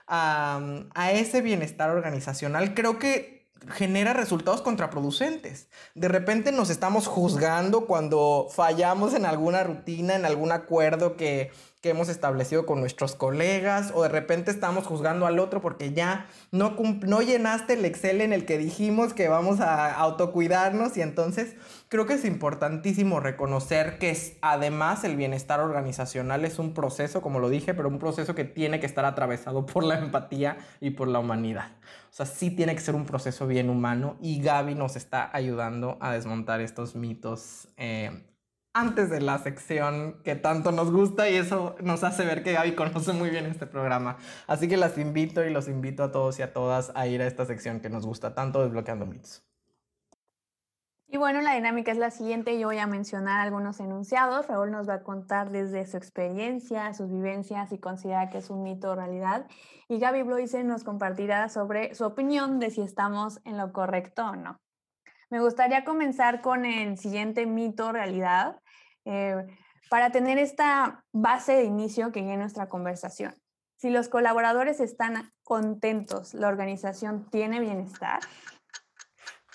a 0.07 1.11
ese 1.13 1.41
bienestar 1.41 1.89
organizacional, 1.89 2.73
creo 2.73 2.99
que 2.99 3.41
genera 3.69 4.13
resultados 4.13 4.61
contraproducentes. 4.61 5.69
De 5.93 6.07
repente 6.07 6.51
nos 6.51 6.69
estamos 6.69 7.07
juzgando 7.07 7.85
cuando 7.85 8.47
fallamos 8.49 9.13
en 9.13 9.25
alguna 9.25 9.63
rutina, 9.63 10.15
en 10.15 10.25
algún 10.25 10.51
acuerdo 10.51 11.15
que, 11.15 11.51
que 11.81 11.89
hemos 11.89 12.09
establecido 12.09 12.67
con 12.67 12.79
nuestros 12.79 13.15
colegas, 13.15 13.91
o 13.95 14.03
de 14.03 14.09
repente 14.09 14.51
estamos 14.51 14.85
juzgando 14.85 15.25
al 15.25 15.39
otro 15.39 15.61
porque 15.61 15.93
ya 15.93 16.27
no, 16.51 16.75
no 17.01 17.21
llenaste 17.21 17.73
el 17.73 17.85
Excel 17.85 18.21
en 18.21 18.33
el 18.33 18.45
que 18.45 18.59
dijimos 18.59 19.13
que 19.13 19.27
vamos 19.27 19.59
a 19.61 19.91
autocuidarnos 19.95 20.95
y 20.97 21.01
entonces 21.01 21.55
creo 21.89 22.05
que 22.05 22.13
es 22.13 22.23
importantísimo 22.23 23.19
reconocer 23.19 23.97
que 23.97 24.15
además 24.41 25.03
el 25.03 25.15
bienestar 25.15 25.59
organizacional 25.59 26.45
es 26.45 26.59
un 26.59 26.75
proceso, 26.75 27.21
como 27.23 27.39
lo 27.39 27.49
dije, 27.49 27.73
pero 27.73 27.89
un 27.89 27.97
proceso 27.97 28.35
que 28.35 28.45
tiene 28.45 28.79
que 28.79 28.85
estar 28.85 29.03
atravesado 29.05 29.65
por 29.65 29.83
la 29.83 29.97
empatía 29.97 30.57
y 30.79 30.91
por 30.91 31.07
la 31.07 31.17
humanidad. 31.17 31.71
O 32.11 32.13
sea, 32.13 32.27
sí 32.27 32.51
tiene 32.51 32.75
que 32.75 32.81
ser 32.81 32.93
un 32.93 33.05
proceso 33.05 33.47
bien 33.47 33.69
humano 33.69 34.17
y 34.21 34.41
Gaby 34.41 34.75
nos 34.75 34.95
está 34.95 35.29
ayudando 35.33 35.97
a 35.99 36.11
desmontar 36.11 36.61
estos 36.61 36.95
mitos 36.95 37.69
eh, 37.77 38.21
antes 38.73 39.09
de 39.09 39.19
la 39.19 39.37
sección 39.39 40.21
que 40.23 40.35
tanto 40.35 40.71
nos 40.71 40.91
gusta 40.91 41.29
y 41.29 41.35
eso 41.35 41.75
nos 41.81 42.03
hace 42.03 42.25
ver 42.25 42.43
que 42.43 42.53
Gaby 42.53 42.73
conoce 42.75 43.13
muy 43.13 43.29
bien 43.29 43.45
este 43.45 43.67
programa. 43.67 44.17
Así 44.47 44.67
que 44.67 44.77
las 44.77 44.97
invito 44.97 45.43
y 45.43 45.49
los 45.49 45.67
invito 45.67 46.03
a 46.03 46.11
todos 46.11 46.39
y 46.39 46.41
a 46.41 46.53
todas 46.53 46.91
a 46.95 47.07
ir 47.07 47.21
a 47.21 47.27
esta 47.27 47.45
sección 47.45 47.79
que 47.81 47.89
nos 47.89 48.05
gusta 48.05 48.33
tanto, 48.33 48.63
desbloqueando 48.63 49.05
mitos. 49.05 49.43
Y 51.13 51.17
bueno, 51.17 51.41
la 51.41 51.55
dinámica 51.55 51.91
es 51.91 51.97
la 51.97 52.09
siguiente. 52.09 52.57
Yo 52.57 52.67
voy 52.67 52.77
a 52.77 52.87
mencionar 52.87 53.41
algunos 53.41 53.81
enunciados. 53.81 54.47
Raúl 54.47 54.71
nos 54.71 54.87
va 54.87 54.93
a 54.93 55.03
contar 55.03 55.49
desde 55.49 55.85
su 55.85 55.97
experiencia, 55.97 56.93
sus 56.93 57.11
vivencias 57.11 57.73
y 57.73 57.79
considera 57.79 58.29
que 58.29 58.37
es 58.37 58.49
un 58.49 58.63
mito 58.63 58.91
o 58.91 58.95
realidad. 58.95 59.45
Y 59.89 59.99
Gaby 59.99 60.23
Bloise 60.23 60.63
nos 60.63 60.85
compartirá 60.85 61.49
sobre 61.49 61.93
su 61.95 62.05
opinión 62.05 62.59
de 62.59 62.69
si 62.69 62.81
estamos 62.81 63.41
en 63.43 63.57
lo 63.57 63.73
correcto 63.73 64.25
o 64.25 64.37
no. 64.37 64.61
Me 65.31 65.39
gustaría 65.39 65.85
comenzar 65.85 66.41
con 66.41 66.65
el 66.65 66.97
siguiente 66.97 67.45
mito 67.45 67.93
realidad 67.93 68.59
eh, 69.05 69.47
para 69.89 70.11
tener 70.11 70.37
esta 70.37 71.05
base 71.13 71.53
de 71.53 71.63
inicio 71.63 72.11
que 72.11 72.19
en 72.19 72.37
nuestra 72.37 72.67
conversación. 72.67 73.33
Si 73.77 73.89
los 73.89 74.09
colaboradores 74.09 74.81
están 74.81 75.31
contentos, 75.43 76.33
¿la 76.33 76.49
organización 76.49 77.29
tiene 77.31 77.61
bienestar? 77.61 78.19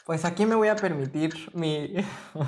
Pues 0.07 0.25
aquí 0.25 0.47
me 0.47 0.55
voy 0.55 0.69
a 0.69 0.77
permitir 0.77 1.35
mi, 1.53 1.95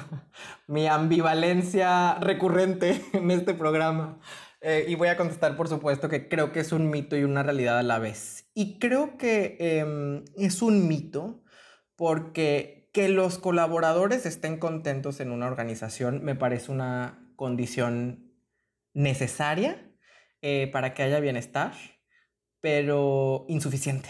mi 0.67 0.87
ambivalencia 0.87 2.15
recurrente 2.15 3.05
en 3.13 3.31
este 3.31 3.53
programa. 3.53 4.19
Eh, 4.63 4.87
y 4.89 4.95
voy 4.95 5.09
a 5.09 5.19
contestar, 5.19 5.55
por 5.55 5.69
supuesto, 5.69 6.09
que 6.09 6.29
creo 6.29 6.51
que 6.51 6.61
es 6.61 6.73
un 6.73 6.89
mito 6.89 7.15
y 7.15 7.25
una 7.25 7.43
realidad 7.43 7.79
a 7.79 7.83
la 7.83 7.99
vez. 7.99 8.49
Y 8.55 8.79
creo 8.79 9.19
que 9.19 9.57
em, 9.61 10.25
es 10.35 10.63
un 10.63 10.89
mito 10.89 11.43
porque 11.95 12.78
que 12.93 13.09
los 13.09 13.39
colaboradores 13.39 14.27
estén 14.27 14.59
contentos 14.59 15.21
en 15.21 15.31
una 15.31 15.47
organización 15.47 16.25
me 16.25 16.35
parece 16.35 16.73
una 16.73 17.33
condición 17.37 18.33
necesaria 18.95 19.93
eh, 20.43 20.69
para 20.73 20.95
que 20.95 21.03
haya 21.03 21.21
bienestar, 21.21 21.73
pero 22.61 23.45
insuficiente. 23.49 24.09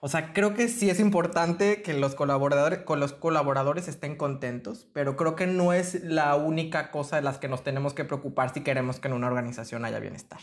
O 0.00 0.08
sea, 0.08 0.32
creo 0.32 0.54
que 0.54 0.68
sí 0.68 0.88
es 0.90 1.00
importante 1.00 1.82
que 1.82 1.92
los 1.92 2.14
colaboradores, 2.14 2.80
con 2.80 3.00
los 3.00 3.12
colaboradores 3.12 3.88
estén 3.88 4.16
contentos, 4.16 4.88
pero 4.94 5.16
creo 5.16 5.34
que 5.34 5.48
no 5.48 5.72
es 5.72 6.04
la 6.04 6.36
única 6.36 6.92
cosa 6.92 7.16
de 7.16 7.22
las 7.22 7.38
que 7.38 7.48
nos 7.48 7.64
tenemos 7.64 7.94
que 7.94 8.04
preocupar 8.04 8.54
si 8.54 8.62
queremos 8.62 9.00
que 9.00 9.08
en 9.08 9.14
una 9.14 9.26
organización 9.26 9.84
haya 9.84 9.98
bienestar. 9.98 10.38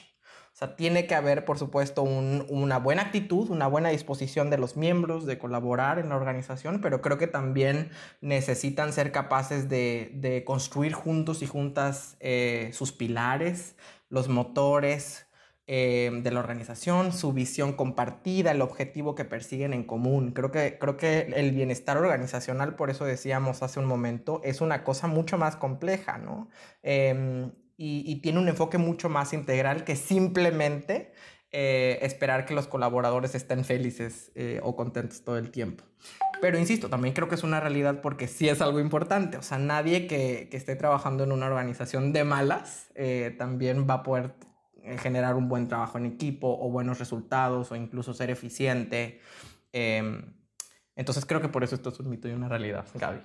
O 0.56 0.58
sea, 0.58 0.78
tiene 0.78 1.06
que 1.06 1.16
haber, 1.16 1.44
por 1.44 1.60
supuesto, 1.60 2.02
una 2.02 2.80
buena 2.80 3.02
actitud, 3.02 3.50
una 3.50 3.68
buena 3.68 3.90
disposición 3.90 4.50
de 4.50 4.58
los 4.58 4.78
miembros 4.78 5.26
de 5.26 5.38
colaborar 5.38 6.00
en 6.00 6.08
la 6.08 6.16
organización, 6.16 6.80
pero 6.80 7.02
creo 7.02 7.18
que 7.18 7.28
también 7.28 7.92
necesitan 8.22 8.94
ser 8.94 9.12
capaces 9.12 9.68
de, 9.68 10.44
construir 10.48 10.94
juntos 10.94 11.42
y 11.42 11.46
juntas 11.46 12.16
eh, 12.22 12.70
sus 12.72 12.94
pilares, 12.94 13.76
los 14.08 14.30
motores, 14.30 15.28
eh, 15.68 16.12
de 16.24 16.32
la 16.32 16.40
organización, 16.40 17.12
su 17.12 17.34
visión 17.34 17.74
compartida, 17.74 18.52
el 18.52 18.62
objetivo 18.62 19.14
que 19.16 19.26
persiguen 19.26 19.74
en 19.74 19.84
común. 19.84 20.32
Creo 20.32 20.52
que, 20.52 20.78
creo 20.80 20.96
que 20.96 21.22
el 21.36 21.52
bienestar 21.52 21.98
organizacional, 21.98 22.76
por 22.76 22.92
eso 22.92 23.04
decíamos 23.04 23.62
hace 23.62 23.80
un 23.82 23.88
momento, 23.88 24.40
es 24.44 24.62
una 24.62 24.84
cosa 24.86 25.08
mucho 25.08 25.38
más 25.38 25.56
compleja, 25.58 26.20
¿no? 26.20 26.50
Em, 26.84 27.52
y, 27.78 28.22
tiene 28.22 28.40
un 28.40 28.48
enfoque 28.48 28.78
mucho 28.78 29.10
más 29.10 29.34
integral 29.34 29.84
que 29.84 29.96
simplemente 29.96 31.12
eh, 31.52 32.00
esperar 32.02 32.46
que 32.46 32.54
los 32.54 32.68
colaboradores 32.68 33.36
estén 33.36 33.66
felices 33.66 34.32
eh, 34.36 34.60
o 34.64 34.76
contentos 34.76 35.24
todo 35.24 35.38
el 35.38 35.52
tiempo. 35.52 35.84
Pero 36.42 36.58
insisto, 36.58 36.90
también 36.90 37.14
creo 37.14 37.28
que 37.28 37.36
es 37.36 37.44
una 37.44 37.60
realidad 37.60 38.02
porque 38.02 38.28
sí 38.28 38.48
es 38.50 38.62
algo 38.62 38.80
importante. 38.80 39.38
O 39.38 39.42
sea, 39.42 39.58
nadie 39.58 40.08
que, 40.08 40.50
esté 40.52 40.76
trabajando 40.76 41.24
en 41.24 41.32
una 41.32 41.48
organización 41.48 42.14
de 42.14 42.24
malas 42.24 42.92
también 43.38 43.88
va 43.90 43.96
a 43.96 44.04
poder 44.04 44.36
eh, 44.86 45.00
generar 45.00 45.34
un 45.34 45.50
buen 45.50 45.68
trabajo 45.68 45.98
en 45.98 46.06
equipo 46.06 46.48
o 46.48 46.70
buenos 46.70 47.00
resultados 47.00 47.72
o 47.72 47.76
incluso 47.76 48.14
ser 48.14 48.30
eficiente. 48.30 49.20
Em, 49.74 50.36
entonces 50.96 51.26
creo 51.26 51.42
que 51.42 51.50
por 51.50 51.64
eso 51.64 51.74
esto 51.74 51.90
es 51.90 52.00
un 52.00 52.08
mito 52.08 52.28
y 52.28 52.34
una 52.34 52.48
realidad, 52.48 52.86
Gaby. 52.94 53.20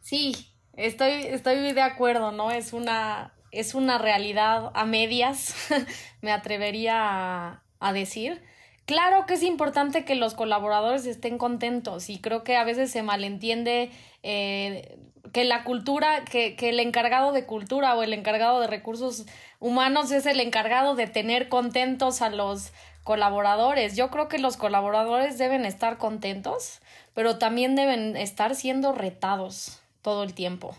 Sí, 0.00 0.51
estoy, 0.76 1.12
estoy 1.26 1.72
de 1.72 1.82
acuerdo, 1.82 2.32
¿no? 2.32 2.50
Es 2.50 2.72
una, 2.72 3.32
es 3.50 3.74
una 3.74 3.98
realidad 3.98 4.70
a 4.74 4.84
medias, 4.84 5.54
me 6.20 6.32
atrevería 6.32 7.62
a, 7.80 7.92
decir. 7.92 8.42
Claro 8.86 9.26
que 9.26 9.34
es 9.34 9.42
importante 9.42 10.04
que 10.04 10.14
los 10.14 10.34
colaboradores 10.34 11.06
estén 11.06 11.38
contentos 11.38 12.10
y 12.10 12.20
creo 12.20 12.42
que 12.42 12.56
a 12.56 12.64
veces 12.64 12.90
se 12.90 13.02
malentiende 13.02 13.90
eh, 14.22 14.98
que 15.32 15.44
la 15.44 15.64
cultura, 15.64 16.24
que, 16.24 16.56
que 16.56 16.70
el 16.70 16.80
encargado 16.80 17.32
de 17.32 17.46
cultura 17.46 17.94
o 17.94 18.02
el 18.02 18.12
encargado 18.12 18.60
de 18.60 18.66
recursos 18.66 19.26
humanos 19.60 20.10
es 20.10 20.26
el 20.26 20.40
encargado 20.40 20.94
de 20.94 21.06
tener 21.06 21.48
contentos 21.48 22.22
a 22.22 22.30
los 22.30 22.72
colaboradores. 23.04 23.96
Yo 23.96 24.10
creo 24.10 24.28
que 24.28 24.38
los 24.38 24.56
colaboradores 24.56 25.38
deben 25.38 25.64
estar 25.64 25.98
contentos, 25.98 26.80
pero 27.14 27.38
también 27.38 27.76
deben 27.76 28.16
estar 28.16 28.54
siendo 28.54 28.92
retados 28.92 29.81
todo 30.02 30.22
el 30.22 30.34
tiempo. 30.34 30.76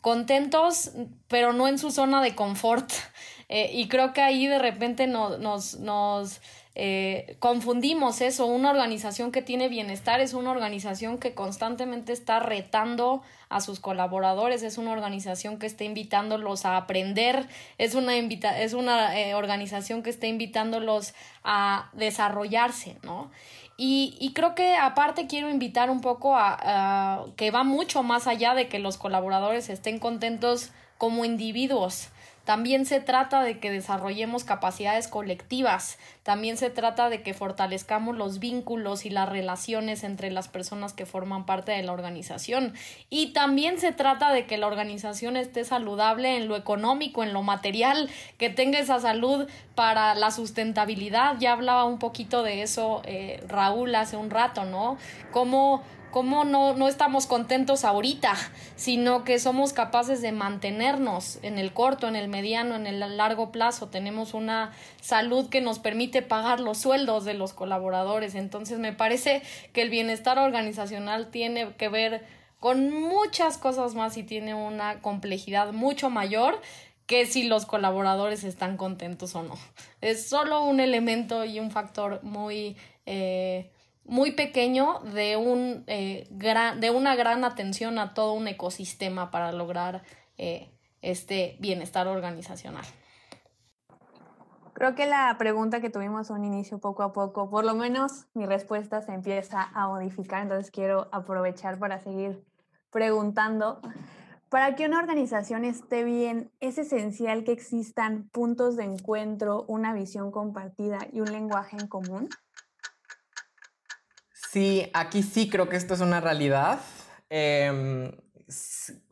Contentos, 0.00 0.90
pero 1.28 1.52
no 1.52 1.68
en 1.68 1.78
su 1.78 1.90
zona 1.90 2.22
de 2.22 2.34
confort. 2.34 2.90
Eh, 3.50 3.70
y 3.74 3.88
creo 3.88 4.14
que 4.14 4.22
ahí 4.22 4.46
de 4.46 4.58
repente 4.58 5.06
nos, 5.06 5.38
nos, 5.38 5.78
nos 5.78 6.40
eh, 6.76 7.36
confundimos 7.38 8.20
eso. 8.20 8.46
Una 8.46 8.70
organización 8.70 9.30
que 9.30 9.42
tiene 9.42 9.68
bienestar 9.68 10.20
es 10.20 10.34
una 10.34 10.50
organización 10.50 11.18
que 11.18 11.34
constantemente 11.34 12.12
está 12.12 12.40
retando 12.40 13.22
a 13.48 13.60
sus 13.60 13.78
colaboradores, 13.78 14.62
es 14.64 14.78
una 14.78 14.90
organización 14.90 15.58
que 15.58 15.66
está 15.66 15.84
invitándolos 15.84 16.64
a 16.64 16.76
aprender, 16.76 17.46
es 17.78 17.94
una, 17.94 18.16
invita 18.16 18.60
es 18.60 18.72
una 18.72 19.16
eh, 19.20 19.34
organización 19.34 20.02
que 20.02 20.10
está 20.10 20.26
invitándolos 20.26 21.14
a 21.44 21.90
desarrollarse, 21.92 22.96
¿no? 23.02 23.30
Y, 23.76 24.16
y, 24.20 24.32
creo 24.34 24.54
que 24.54 24.76
aparte 24.76 25.26
quiero 25.26 25.50
invitar 25.50 25.90
un 25.90 26.00
poco 26.00 26.36
a, 26.36 26.56
a 26.62 27.24
que 27.36 27.50
va 27.50 27.64
mucho 27.64 28.04
más 28.04 28.28
allá 28.28 28.54
de 28.54 28.68
que 28.68 28.78
los 28.78 28.98
colaboradores 28.98 29.68
estén 29.68 29.98
contentos 29.98 30.70
como 30.96 31.24
individuos 31.24 32.08
también 32.44 32.84
se 32.86 33.00
trata 33.00 33.42
de 33.42 33.58
que 33.58 33.70
desarrollemos 33.70 34.44
capacidades 34.44 35.08
colectivas, 35.08 35.98
también 36.22 36.56
se 36.56 36.70
trata 36.70 37.08
de 37.08 37.22
que 37.22 37.34
fortalezcamos 37.34 38.16
los 38.16 38.38
vínculos 38.38 39.06
y 39.06 39.10
las 39.10 39.28
relaciones 39.28 40.04
entre 40.04 40.30
las 40.30 40.48
personas 40.48 40.92
que 40.92 41.06
forman 41.06 41.46
parte 41.46 41.72
de 41.72 41.82
la 41.82 41.92
organización 41.92 42.74
y 43.10 43.32
también 43.32 43.78
se 43.78 43.92
trata 43.92 44.32
de 44.32 44.46
que 44.46 44.58
la 44.58 44.66
organización 44.66 45.36
esté 45.36 45.64
saludable 45.64 46.36
en 46.36 46.48
lo 46.48 46.56
económico, 46.56 47.22
en 47.22 47.32
lo 47.32 47.42
material, 47.42 48.10
que 48.38 48.50
tenga 48.50 48.78
esa 48.78 49.00
salud 49.00 49.48
para 49.74 50.14
la 50.14 50.30
sustentabilidad. 50.30 51.36
Ya 51.38 51.52
hablaba 51.52 51.84
un 51.84 51.98
poquito 51.98 52.42
de 52.42 52.62
eso 52.62 53.02
eh, 53.04 53.42
Raúl 53.48 53.94
hace 53.94 54.16
un 54.16 54.30
rato, 54.30 54.64
¿no? 54.64 54.98
Cómo 55.32 55.82
cómo 56.14 56.44
no, 56.44 56.74
no 56.74 56.86
estamos 56.86 57.26
contentos 57.26 57.84
ahorita, 57.84 58.36
sino 58.76 59.24
que 59.24 59.40
somos 59.40 59.72
capaces 59.72 60.22
de 60.22 60.30
mantenernos 60.30 61.40
en 61.42 61.58
el 61.58 61.72
corto, 61.72 62.06
en 62.06 62.14
el 62.14 62.28
mediano, 62.28 62.76
en 62.76 62.86
el 62.86 63.00
largo 63.16 63.50
plazo. 63.50 63.88
Tenemos 63.88 64.32
una 64.32 64.70
salud 65.00 65.48
que 65.48 65.60
nos 65.60 65.80
permite 65.80 66.22
pagar 66.22 66.60
los 66.60 66.78
sueldos 66.78 67.24
de 67.24 67.34
los 67.34 67.52
colaboradores. 67.52 68.36
Entonces 68.36 68.78
me 68.78 68.92
parece 68.92 69.42
que 69.72 69.82
el 69.82 69.90
bienestar 69.90 70.38
organizacional 70.38 71.32
tiene 71.32 71.72
que 71.72 71.88
ver 71.88 72.24
con 72.60 72.92
muchas 72.92 73.58
cosas 73.58 73.96
más 73.96 74.16
y 74.16 74.22
tiene 74.22 74.54
una 74.54 75.00
complejidad 75.00 75.72
mucho 75.72 76.10
mayor 76.10 76.60
que 77.06 77.26
si 77.26 77.42
los 77.42 77.66
colaboradores 77.66 78.44
están 78.44 78.76
contentos 78.76 79.34
o 79.34 79.42
no. 79.42 79.56
Es 80.00 80.28
solo 80.28 80.62
un 80.62 80.78
elemento 80.78 81.44
y 81.44 81.58
un 81.58 81.72
factor 81.72 82.22
muy 82.22 82.76
eh, 83.04 83.72
muy 84.04 84.32
pequeño 84.32 85.00
de, 85.00 85.36
un, 85.36 85.84
eh, 85.86 86.26
gran, 86.30 86.80
de 86.80 86.90
una 86.90 87.16
gran 87.16 87.44
atención 87.44 87.98
a 87.98 88.14
todo 88.14 88.34
un 88.34 88.48
ecosistema 88.48 89.30
para 89.30 89.52
lograr 89.52 90.02
eh, 90.36 90.70
este 91.02 91.56
bienestar 91.60 92.06
organizacional. 92.06 92.84
Creo 94.74 94.96
que 94.96 95.06
la 95.06 95.36
pregunta 95.38 95.80
que 95.80 95.88
tuvimos 95.88 96.30
un 96.30 96.44
inicio 96.44 96.78
poco 96.78 97.04
a 97.04 97.12
poco, 97.12 97.48
por 97.48 97.64
lo 97.64 97.74
menos 97.74 98.26
mi 98.34 98.44
respuesta 98.44 99.00
se 99.02 99.12
empieza 99.12 99.62
a 99.72 99.86
modificar, 99.86 100.42
entonces 100.42 100.72
quiero 100.72 101.08
aprovechar 101.12 101.78
para 101.78 102.00
seguir 102.00 102.44
preguntando. 102.90 103.80
Para 104.48 104.74
que 104.74 104.86
una 104.86 104.98
organización 104.98 105.64
esté 105.64 106.02
bien, 106.02 106.50
es 106.60 106.78
esencial 106.78 107.44
que 107.44 107.52
existan 107.52 108.28
puntos 108.30 108.76
de 108.76 108.84
encuentro, 108.84 109.64
una 109.68 109.92
visión 109.92 110.32
compartida 110.32 110.98
y 111.12 111.20
un 111.20 111.30
lenguaje 111.30 111.76
en 111.76 111.86
común. 111.86 112.28
Sí, 114.54 114.88
aquí 114.94 115.24
sí 115.24 115.50
creo 115.50 115.68
que 115.68 115.74
esto 115.74 115.94
es 115.94 116.00
una 116.00 116.20
realidad. 116.20 116.78
Em, 117.28 118.12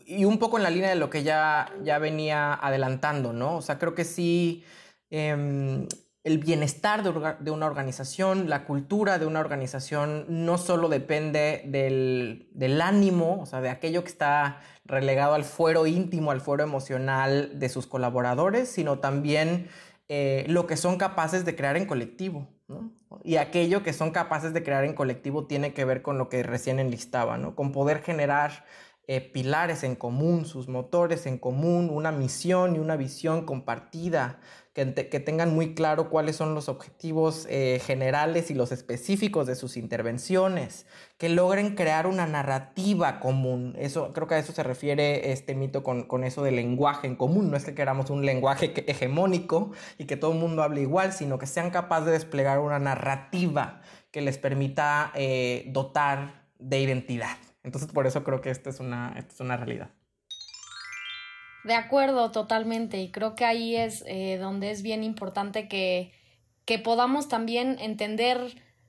y 0.07 0.25
un 0.25 0.39
poco 0.39 0.57
en 0.57 0.63
la 0.63 0.71
línea 0.71 0.89
de 0.91 0.95
lo 0.95 1.11
que 1.11 1.25
ya, 1.25 1.69
ya 1.83 1.99
venía 1.99 2.55
adelantando, 2.55 3.33
¿no? 3.33 3.57
O 3.57 3.61
sea, 3.61 3.77
creo 3.77 3.93
que 3.97 4.05
sí, 4.05 4.63
em, 5.11 5.89
el 6.23 6.39
bienestar 6.39 7.03
de, 7.03 7.51
una 7.51 7.67
organización, 7.67 8.49
la 8.49 8.65
cultura 8.65 9.19
de 9.19 9.27
una 9.27 9.41
organización, 9.41 10.27
no 10.29 10.59
solo 10.59 10.89
depende 10.89 11.63
del, 11.67 12.49
del, 12.53 12.81
ánimo, 12.81 13.41
o 13.43 13.47
sea, 13.47 13.61
de 13.61 13.71
aquello 13.71 14.05
que 14.05 14.11
está 14.11 14.61
relegado 14.85 15.35
al 15.35 15.43
fuero 15.43 15.89
íntimo, 15.89 16.31
al 16.31 16.41
fuero 16.41 16.63
emocional 16.63 17.59
de 17.59 17.69
sus 17.69 17.89
colaboradores, 17.89 18.69
sino 18.69 19.01
también 19.01 19.69
eh, 20.09 20.45
lo 20.47 20.69
que 20.69 20.77
son 20.77 20.99
capaces 20.99 21.45
de 21.45 21.57
crear 21.57 21.77
en 21.77 21.87
colectivo. 21.87 22.47
Y 23.25 23.37
aquello 23.37 23.83
que 23.83 23.93
son 23.93 24.11
capaces 24.11 24.53
de 24.53 24.63
crear 24.63 24.85
en 24.85 24.95
colectivo 24.95 25.47
tiene 25.47 25.75
que 25.75 25.85
ver 25.85 26.03
con 26.03 26.19
lo 26.19 26.29
que 26.29 26.43
recién 26.43 26.79
enlistaba, 26.79 27.39
¿no? 27.39 27.55
con 27.55 27.73
poder 27.73 28.03
generar 28.03 28.65
eh, 29.09 29.21
pilares 29.21 29.83
en 29.83 29.97
común, 29.97 30.47
sus 30.47 30.69
motores 30.69 31.27
en 31.27 31.39
común, 31.39 31.91
una 31.91 32.13
misión 32.13 32.77
y 32.77 32.79
una 32.79 32.97
visión 32.97 33.45
compartida, 33.45 34.39
que, 34.73 35.21
tengan 35.21 35.55
muy 35.55 35.75
claro 35.75 36.09
cuáles 36.09 36.37
son 36.37 36.55
los 36.55 36.71
objetivos 36.71 37.47
eh, 37.51 37.79
generales 37.85 38.51
y 38.51 38.55
los 38.55 38.73
específicos 38.73 39.47
de 39.47 39.55
sus 39.55 39.77
intervenciones, 39.77 40.87
que 41.19 41.29
logren 41.29 41.75
crear 41.75 42.07
una 42.07 42.27
narrativa 42.27 43.21
común. 43.21 43.75
Eso, 43.79 44.15
creo 44.15 44.27
que 44.27 44.37
a 44.37 44.39
eso 44.39 44.53
se 44.53 44.63
refiere 44.63 45.33
este 45.33 45.55
mito 45.55 45.83
con, 45.83 46.05
con 46.05 46.25
eso 46.25 46.43
del 46.43 46.57
lenguaje 46.57 47.07
en 47.07 47.17
común. 47.17 47.51
No 47.51 47.57
es 47.59 47.65
que 47.65 47.75
queramos 47.75 48.09
un 48.09 48.25
lenguaje 48.25 48.73
hegemónico 48.91 49.73
y 49.99 50.07
que 50.07 50.17
todo 50.17 50.33
el 50.33 50.39
mundo 50.39 50.63
hable 50.63 50.81
igual, 50.81 51.13
sino 51.13 51.39
que 51.39 51.47
sean 51.47 51.71
capaces 51.71 52.07
de 52.07 52.13
desplegar 52.13 52.59
una 52.59 52.79
narrativa 52.79 53.83
que 54.11 54.23
les 54.23 54.39
permita 54.39 55.13
eh, 55.15 55.67
dotar 55.69 56.47
de 56.59 56.81
identidad. 56.81 57.37
Entonces 57.63 57.93
por 57.93 58.07
eso 58.07 58.25
creo 58.25 58.41
que 58.41 58.51
esta 58.51 58.71
es 58.71 58.81
una, 58.81 59.15
esta 59.19 59.35
es 59.35 59.41
una 59.41 59.59
realidad. 59.59 59.91
De 61.63 61.75
acuerdo, 61.75 62.31
totalmente. 62.33 63.01
Y 63.01 63.11
creo 63.11 63.35
que 63.35 63.45
ahí 63.45 63.77
es 63.77 64.05
eh, 64.07 64.39
donde 64.39 64.71
es 64.71 64.83
bien 64.83 65.05
importante 65.05 65.69
que, 65.69 66.13
que 66.65 66.79
podamos 66.79 67.29
también 67.29 67.79
entender 67.81 68.41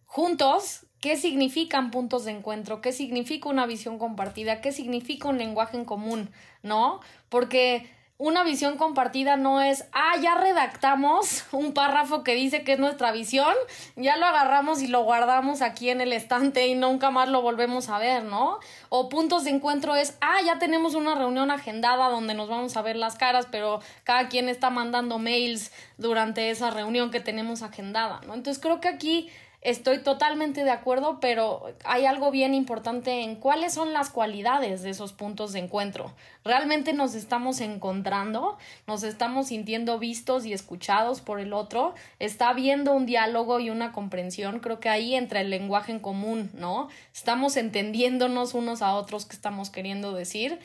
juntos 0.05 0.87
qué 0.99 1.17
significan 1.17 1.91
puntos 1.91 2.25
de 2.25 2.31
encuentro, 2.31 2.81
qué 2.81 2.91
significa 2.91 3.49
una 3.49 3.65
visión 3.65 3.99
compartida, 3.99 4.61
qué 4.61 4.71
significa 4.71 5.27
un 5.27 5.37
lenguaje 5.37 5.77
en 5.77 5.85
común, 5.85 6.31
¿no? 6.63 7.01
Porque 7.29 7.89
una 8.23 8.45
visión 8.45 8.77
compartida 8.77 9.35
no 9.35 9.61
es, 9.61 9.83
ah, 9.91 10.13
ya 10.21 10.35
redactamos 10.35 11.43
un 11.51 11.73
párrafo 11.73 12.23
que 12.23 12.35
dice 12.35 12.63
que 12.63 12.71
es 12.71 12.79
nuestra 12.79 13.11
visión, 13.11 13.53
ya 13.97 14.15
lo 14.15 14.25
agarramos 14.25 14.81
y 14.81 14.87
lo 14.87 15.03
guardamos 15.03 15.61
aquí 15.61 15.89
en 15.89 15.99
el 15.99 16.13
estante 16.13 16.67
y 16.67 16.73
nunca 16.73 17.11
más 17.11 17.27
lo 17.27 17.41
volvemos 17.41 17.89
a 17.89 17.97
ver, 17.97 18.23
¿no? 18.23 18.59
O 18.87 19.09
puntos 19.09 19.43
de 19.43 19.49
encuentro 19.49 19.97
es, 19.97 20.17
ah, 20.21 20.37
ya 20.45 20.57
tenemos 20.57 20.95
una 20.95 21.15
reunión 21.15 21.51
agendada 21.51 22.07
donde 22.07 22.33
nos 22.33 22.47
vamos 22.47 22.77
a 22.77 22.81
ver 22.81 22.95
las 22.95 23.15
caras, 23.15 23.45
pero 23.51 23.81
cada 24.05 24.29
quien 24.29 24.47
está 24.47 24.69
mandando 24.69 25.19
mails 25.19 25.73
durante 25.97 26.49
esa 26.49 26.69
reunión 26.69 27.11
que 27.11 27.19
tenemos 27.19 27.61
agendada, 27.61 28.21
¿no? 28.25 28.35
Entonces 28.35 28.63
creo 28.63 28.79
que 28.79 28.87
aquí 28.87 29.29
Estoy 29.63 29.99
totalmente 29.99 30.65
de 30.65 30.71
acuerdo, 30.71 31.19
pero 31.21 31.73
hay 31.85 32.05
algo 32.05 32.31
bien 32.31 32.53
importante 32.53 33.21
en 33.21 33.37
cuáles 33.37 33.73
son 33.73 33.93
las 33.93 34.09
cualidades 34.09 34.81
de 34.81 34.89
esos 34.89 35.13
puntos 35.13 35.53
de 35.53 35.59
encuentro. 35.59 36.11
¿Realmente 36.43 36.91
nos 36.91 37.15
estamos 37.15 37.61
encontrando? 37.61 38.57
¿Nos 38.87 39.03
estamos 39.03 39.47
sintiendo 39.47 39.99
vistos 39.99 40.45
y 40.45 40.51
escuchados 40.51 41.21
por 41.21 41.39
el 41.39 41.53
otro? 41.53 41.95
¿Está 42.19 42.49
habiendo 42.49 42.91
un 42.91 43.05
diálogo 43.05 43.61
y 43.61 43.69
una 43.69 43.93
comprensión? 43.93 44.59
Creo 44.59 44.81
que 44.81 44.89
ahí 44.89 45.15
entra 45.15 45.39
el 45.39 45.49
lenguaje 45.49 45.93
en 45.93 45.99
común, 45.99 46.51
¿no? 46.53 46.89
Estamos 47.13 47.55
entendiéndonos 47.55 48.55
unos 48.55 48.81
a 48.81 48.93
otros 48.95 49.25
qué 49.25 49.35
estamos 49.37 49.69
queriendo 49.69 50.11
decir. 50.11 50.59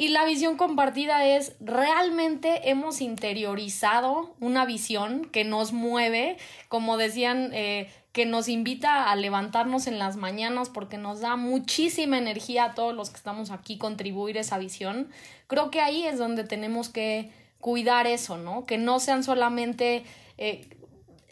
Y 0.00 0.08
la 0.08 0.24
visión 0.24 0.56
compartida 0.56 1.26
es, 1.26 1.56
realmente 1.58 2.70
hemos 2.70 3.00
interiorizado 3.00 4.36
una 4.38 4.64
visión 4.64 5.24
que 5.24 5.42
nos 5.42 5.72
mueve, 5.72 6.36
como 6.68 6.96
decían 6.96 7.50
eh, 7.52 7.90
que 8.12 8.24
nos 8.24 8.48
invita 8.48 9.10
a 9.10 9.16
levantarnos 9.16 9.88
en 9.88 9.98
las 9.98 10.16
mañanas 10.16 10.68
porque 10.68 10.98
nos 10.98 11.20
da 11.20 11.34
muchísima 11.34 12.16
energía 12.16 12.66
a 12.66 12.74
todos 12.76 12.94
los 12.94 13.10
que 13.10 13.16
estamos 13.16 13.50
aquí 13.50 13.76
contribuir 13.76 14.36
esa 14.36 14.56
visión. 14.56 15.08
Creo 15.48 15.72
que 15.72 15.80
ahí 15.80 16.04
es 16.04 16.16
donde 16.16 16.44
tenemos 16.44 16.88
que 16.88 17.32
cuidar 17.58 18.06
eso, 18.06 18.36
¿no? 18.36 18.66
Que 18.66 18.78
no 18.78 19.00
sean 19.00 19.24
solamente 19.24 20.04
eh, 20.36 20.77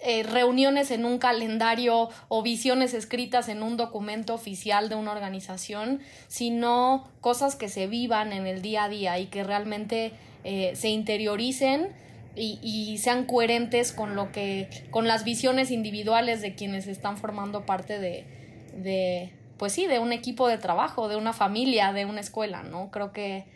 eh, 0.03 0.23
reuniones 0.25 0.91
en 0.91 1.07
un 1.07 1.19
calendario 1.19 2.11
o 2.29 2.43
visiones 2.43 2.93
escritas 2.93 3.49
en 3.49 3.63
un 3.63 3.79
documento 3.79 4.35
oficial 4.35 4.91
de 4.91 4.95
una 4.95 5.13
organización, 5.13 6.01
sino 6.29 7.09
cosas 7.23 7.57
que 7.57 7.71
se 7.71 7.87
vivan 7.87 8.35
en 8.35 8.47
el 8.47 8.61
día 8.61 8.85
a 8.85 8.89
día 8.91 9.19
y 9.19 9.27
que 9.27 9.43
realmente 9.43 10.13
eh, 10.45 10.73
se 10.77 10.91
interioricen 10.91 11.89
y, 12.37 12.99
sean 12.99 13.25
coherentes 13.25 13.93
con 13.93 14.15
lo 14.15 14.31
que, 14.31 14.69
con 14.91 15.09
las 15.09 15.25
visiones 15.25 15.71
individuales 15.71 16.43
de 16.43 16.55
quienes 16.55 16.87
están 16.87 17.17
formando 17.17 17.65
parte 17.65 17.99
de, 17.99 19.33
pues 19.57 19.73
sí, 19.73 19.87
de 19.87 19.99
un 19.99 20.13
equipo 20.13 20.47
de 20.47 20.59
trabajo, 20.59 21.09
de 21.09 21.17
una 21.17 21.33
familia, 21.33 21.95
de 21.95 22.05
una 22.05 22.21
escuela, 22.21 22.63
¿no? 22.63 22.91
Creo 22.91 23.13
que 23.13 23.47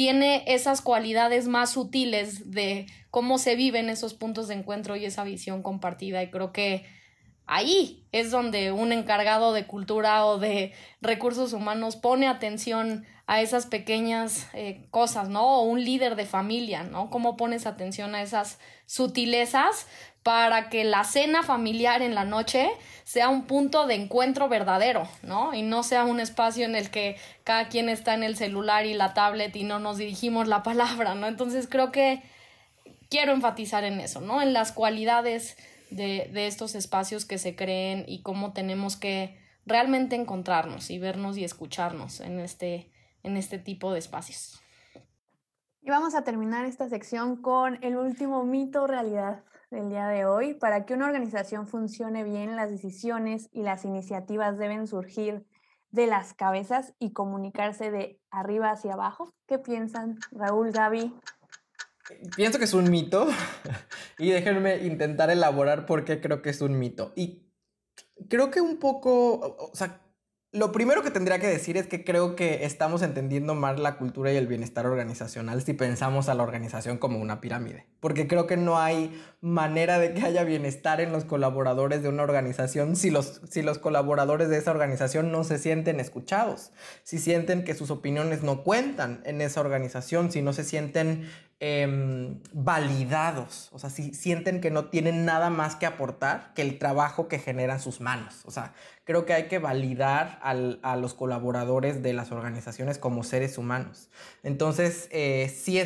tiene 0.00 0.44
esas 0.46 0.80
cualidades 0.80 1.46
más 1.46 1.72
sutiles 1.72 2.52
de 2.52 2.86
cómo 3.10 3.36
se 3.36 3.54
viven 3.54 3.90
esos 3.90 4.14
puntos 4.14 4.48
de 4.48 4.54
encuentro 4.54 4.96
y 4.96 5.04
esa 5.04 5.24
visión 5.24 5.62
compartida. 5.62 6.22
Y 6.22 6.30
creo 6.30 6.54
que 6.54 6.86
ahí 7.44 8.06
es 8.10 8.30
donde 8.30 8.72
un 8.72 8.92
encargado 8.92 9.52
de 9.52 9.66
cultura 9.66 10.24
o 10.24 10.38
de 10.38 10.72
recursos 11.02 11.52
humanos 11.52 11.96
pone 11.96 12.28
atención 12.28 13.04
a 13.30 13.40
esas 13.40 13.66
pequeñas 13.66 14.48
eh, 14.54 14.88
cosas, 14.90 15.28
¿no? 15.28 15.60
O 15.60 15.62
un 15.62 15.84
líder 15.84 16.16
de 16.16 16.26
familia, 16.26 16.82
¿no? 16.82 17.10
¿Cómo 17.10 17.36
pones 17.36 17.64
atención 17.64 18.16
a 18.16 18.22
esas 18.22 18.58
sutilezas 18.86 19.86
para 20.24 20.68
que 20.68 20.82
la 20.82 21.04
cena 21.04 21.44
familiar 21.44 22.02
en 22.02 22.16
la 22.16 22.24
noche 22.24 22.68
sea 23.04 23.28
un 23.28 23.44
punto 23.44 23.86
de 23.86 23.94
encuentro 23.94 24.48
verdadero, 24.48 25.06
¿no? 25.22 25.54
Y 25.54 25.62
no 25.62 25.84
sea 25.84 26.02
un 26.06 26.18
espacio 26.18 26.64
en 26.64 26.74
el 26.74 26.90
que 26.90 27.18
cada 27.44 27.68
quien 27.68 27.88
está 27.88 28.14
en 28.14 28.24
el 28.24 28.36
celular 28.36 28.84
y 28.84 28.94
la 28.94 29.14
tablet 29.14 29.54
y 29.54 29.62
no 29.62 29.78
nos 29.78 29.98
dirigimos 29.98 30.48
la 30.48 30.64
palabra, 30.64 31.14
¿no? 31.14 31.28
Entonces 31.28 31.68
creo 31.70 31.92
que 31.92 32.24
quiero 33.10 33.32
enfatizar 33.32 33.84
en 33.84 34.00
eso, 34.00 34.20
¿no? 34.20 34.42
En 34.42 34.52
las 34.52 34.72
cualidades 34.72 35.56
de, 35.90 36.28
de 36.32 36.48
estos 36.48 36.74
espacios 36.74 37.26
que 37.26 37.38
se 37.38 37.54
creen 37.54 38.04
y 38.08 38.22
cómo 38.22 38.52
tenemos 38.52 38.96
que 38.96 39.38
realmente 39.66 40.16
encontrarnos 40.16 40.90
y 40.90 40.98
vernos 40.98 41.36
y 41.36 41.44
escucharnos 41.44 42.18
en 42.18 42.40
este, 42.40 42.90
en 43.22 43.36
este 43.36 43.58
tipo 43.58 43.92
de 43.92 43.98
espacios. 43.98 44.60
Y 45.82 45.90
vamos 45.90 46.14
a 46.14 46.24
terminar 46.24 46.66
esta 46.66 46.88
sección 46.88 47.40
con 47.40 47.82
el 47.82 47.96
último 47.96 48.44
mito 48.44 48.86
realidad 48.86 49.44
del 49.70 49.88
día 49.88 50.08
de 50.08 50.26
hoy. 50.26 50.54
Para 50.54 50.84
que 50.84 50.94
una 50.94 51.06
organización 51.06 51.66
funcione 51.66 52.22
bien, 52.22 52.56
las 52.56 52.70
decisiones 52.70 53.48
y 53.52 53.62
las 53.62 53.84
iniciativas 53.84 54.58
deben 54.58 54.86
surgir 54.86 55.46
de 55.90 56.06
las 56.06 56.34
cabezas 56.34 56.94
y 56.98 57.12
comunicarse 57.12 57.90
de 57.90 58.20
arriba 58.30 58.70
hacia 58.70 58.92
abajo. 58.92 59.32
¿Qué 59.46 59.58
piensan, 59.58 60.18
Raúl, 60.32 60.70
Gaby? 60.70 61.14
Pienso 62.36 62.58
que 62.58 62.64
es 62.64 62.74
un 62.74 62.90
mito 62.90 63.28
y 64.18 64.30
déjenme 64.30 64.84
intentar 64.84 65.30
elaborar 65.30 65.86
por 65.86 66.04
qué 66.04 66.20
creo 66.20 66.42
que 66.42 66.50
es 66.50 66.60
un 66.60 66.78
mito. 66.78 67.12
Y 67.16 67.46
creo 68.28 68.50
que 68.50 68.60
un 68.60 68.78
poco, 68.78 69.56
o 69.58 69.74
sea, 69.74 70.00
lo 70.52 70.72
primero 70.72 71.02
que 71.04 71.12
tendría 71.12 71.38
que 71.38 71.46
decir 71.46 71.76
es 71.76 71.86
que 71.86 72.04
creo 72.04 72.34
que 72.34 72.64
estamos 72.64 73.02
entendiendo 73.02 73.54
más 73.54 73.78
la 73.78 73.96
cultura 73.96 74.32
y 74.32 74.36
el 74.36 74.48
bienestar 74.48 74.84
organizacional 74.84 75.62
si 75.62 75.74
pensamos 75.74 76.28
a 76.28 76.34
la 76.34 76.42
organización 76.42 76.98
como 76.98 77.20
una 77.20 77.40
pirámide. 77.40 77.86
Porque 78.00 78.26
creo 78.26 78.48
que 78.48 78.56
no 78.56 78.76
hay 78.76 79.16
manera 79.40 80.00
de 80.00 80.12
que 80.12 80.22
haya 80.22 80.42
bienestar 80.42 81.00
en 81.00 81.12
los 81.12 81.24
colaboradores 81.24 82.02
de 82.02 82.08
una 82.08 82.24
organización 82.24 82.96
si 82.96 83.10
los, 83.10 83.42
si 83.48 83.62
los 83.62 83.78
colaboradores 83.78 84.48
de 84.48 84.58
esa 84.58 84.72
organización 84.72 85.30
no 85.30 85.44
se 85.44 85.56
sienten 85.58 86.00
escuchados, 86.00 86.72
si 87.04 87.18
sienten 87.18 87.62
que 87.62 87.74
sus 87.74 87.92
opiniones 87.92 88.42
no 88.42 88.64
cuentan 88.64 89.22
en 89.24 89.42
esa 89.42 89.60
organización, 89.60 90.32
si 90.32 90.42
no 90.42 90.52
se 90.52 90.64
sienten 90.64 91.28
Em, 91.62 92.40
validados, 92.54 93.68
o 93.72 93.78
sea, 93.78 93.90
si 93.90 94.14
sienten 94.14 94.62
que 94.62 94.70
no 94.70 94.86
tienen 94.86 95.26
nada 95.26 95.50
más 95.50 95.76
que 95.76 95.84
aportar 95.84 96.54
que 96.54 96.62
el 96.62 96.78
trabajo 96.78 97.28
que 97.28 97.38
generan 97.38 97.80
sus 97.80 98.00
manos. 98.00 98.46
O 98.46 98.50
sea, 98.50 98.72
creo 99.10 99.26
que 99.26 99.32
hay 99.32 99.48
que 99.48 99.58
validar 99.58 100.38
a 100.40 100.94
los 100.94 101.14
colaboradores 101.14 102.00
de 102.00 102.12
las 102.12 102.30
organizaciones 102.30 102.96
como 102.96 103.24
seres 103.24 103.58
humanos. 103.58 104.08
Entonces, 104.44 105.08
eh, 105.10 105.52
sí, 105.52 105.80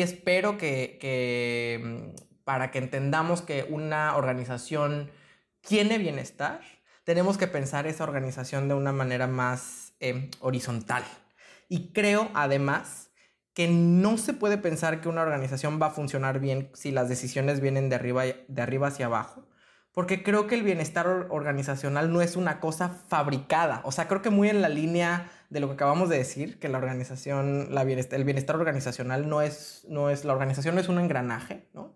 espero 0.00 0.56
que, 0.56 0.98
em, 1.02 2.14
para 2.44 2.70
que 2.70 2.78
entendamos 2.78 3.42
que 3.42 3.66
una 3.68 4.16
organización 4.16 5.10
tiene 5.60 5.98
bienestar, 5.98 6.62
tenemos 7.04 7.36
que 7.36 7.48
pensar 7.48 7.86
esa 7.86 8.04
organización 8.04 8.66
de 8.66 8.74
una 8.76 8.92
manera 8.94 9.26
más 9.26 9.92
em, 10.00 10.30
horizontal. 10.40 11.04
Y 11.68 11.92
creo, 11.92 12.30
además, 12.32 13.10
que 13.52 13.68
no 13.68 14.16
se 14.16 14.32
puede 14.32 14.56
pensar 14.56 15.02
que 15.02 15.10
una 15.10 15.20
organización 15.20 15.78
va 15.82 15.88
a 15.88 15.90
funcionar 15.90 16.40
bien 16.40 16.70
si 16.72 16.92
las 16.92 17.10
decisiones 17.10 17.60
vienen 17.60 17.90
de 17.90 17.96
arriba, 17.96 18.24
de 18.24 18.62
arriba 18.62 18.88
hacia 18.88 19.04
abajo, 19.04 19.46
porque 19.92 20.22
creo 20.22 20.46
que 20.46 20.54
el 20.54 20.62
bienestar 20.62 21.06
organizacional 21.30 22.12
no 22.12 22.22
es 22.22 22.36
una 22.36 22.60
cosa 22.60 22.88
fabricada, 23.08 23.82
o 23.84 23.92
sea, 23.92 24.08
creo 24.08 24.22
que 24.22 24.30
muy 24.30 24.48
en 24.48 24.62
la 24.62 24.68
línea 24.68 25.30
de 25.50 25.60
lo 25.60 25.68
que 25.68 25.74
acabamos 25.74 26.08
de 26.08 26.16
decir, 26.16 26.58
que 26.58 26.68
la 26.68 26.78
organización, 26.78 27.74
la 27.74 27.84
bienestar, 27.84 28.18
el 28.18 28.24
bienestar 28.24 28.56
organizacional 28.56 29.28
no 29.28 29.42
es, 29.42 29.84
no 29.88 30.08
es, 30.08 30.24
la 30.24 30.32
organización 30.32 30.74
no 30.74 30.80
es 30.80 30.88
un 30.88 30.98
engranaje, 30.98 31.68
¿no? 31.74 31.94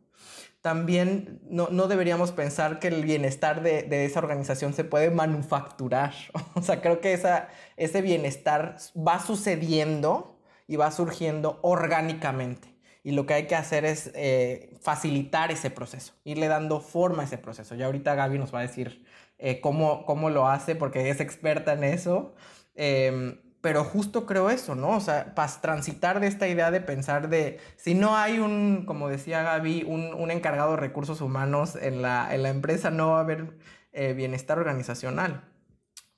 También 0.60 1.40
no, 1.48 1.68
no 1.70 1.86
deberíamos 1.86 2.32
pensar 2.32 2.80
que 2.80 2.88
el 2.88 3.04
bienestar 3.04 3.62
de, 3.62 3.84
de, 3.84 4.04
esa 4.04 4.18
organización 4.18 4.74
se 4.74 4.84
puede 4.84 5.10
manufacturar. 5.10 6.12
O 6.54 6.62
sea, 6.62 6.80
creo 6.82 7.00
que 7.00 7.12
esa, 7.12 7.48
ese 7.76 8.02
bienestar 8.02 8.76
va 8.96 9.20
sucediendo 9.20 10.40
y 10.66 10.76
va 10.76 10.90
surgiendo 10.90 11.60
orgánicamente. 11.62 12.75
Y 13.06 13.12
lo 13.12 13.24
que 13.24 13.34
hay 13.34 13.46
que 13.46 13.54
hacer 13.54 13.84
es 13.84 14.10
eh, 14.16 14.76
facilitar 14.82 15.52
ese 15.52 15.70
proceso, 15.70 16.14
irle 16.24 16.48
dando 16.48 16.80
forma 16.80 17.22
a 17.22 17.26
ese 17.26 17.38
proceso. 17.38 17.76
Ya 17.76 17.86
ahorita 17.86 18.16
Gaby 18.16 18.36
nos 18.36 18.52
va 18.52 18.58
a 18.58 18.62
decir 18.62 19.06
eh, 19.38 19.60
cómo, 19.60 20.04
cómo, 20.06 20.28
lo 20.28 20.48
hace, 20.48 20.74
porque 20.74 21.08
es 21.08 21.20
experta 21.20 21.74
en 21.74 21.84
eso. 21.84 22.34
Em, 22.74 23.38
pero 23.60 23.84
justo 23.84 24.26
creo 24.26 24.50
eso, 24.50 24.74
¿no? 24.74 24.96
O 24.96 25.00
sea, 25.00 25.36
para 25.36 25.52
transitar 25.60 26.18
de 26.18 26.26
esta 26.26 26.48
idea 26.48 26.72
de 26.72 26.80
pensar 26.80 27.28
de, 27.28 27.60
si 27.76 27.94
no 27.94 28.16
hay 28.16 28.40
un, 28.40 28.84
como 28.86 29.08
decía 29.08 29.40
Gaby, 29.44 29.84
un, 29.84 30.12
un 30.12 30.32
encargado 30.32 30.72
de 30.72 30.78
recursos 30.78 31.20
humanos 31.20 31.76
en 31.76 32.02
la, 32.02 32.34
en 32.34 32.42
la 32.42 32.48
empresa, 32.48 32.90
no 32.90 33.10
va 33.10 33.18
a 33.18 33.20
haber 33.20 33.56
eh, 33.92 34.14
bienestar 34.14 34.58
organizacional. 34.58 35.44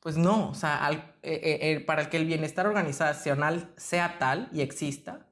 Pues 0.01 0.17
no, 0.17 0.49
o 0.49 0.55
sea, 0.55 0.89
para 1.87 2.09
que 2.09 2.17
el 2.17 2.25
bienestar 2.25 2.67
organizacional 2.67 3.75
sea 3.77 4.17
tal 4.19 4.49
y 4.55 4.63
exista, 4.63 5.28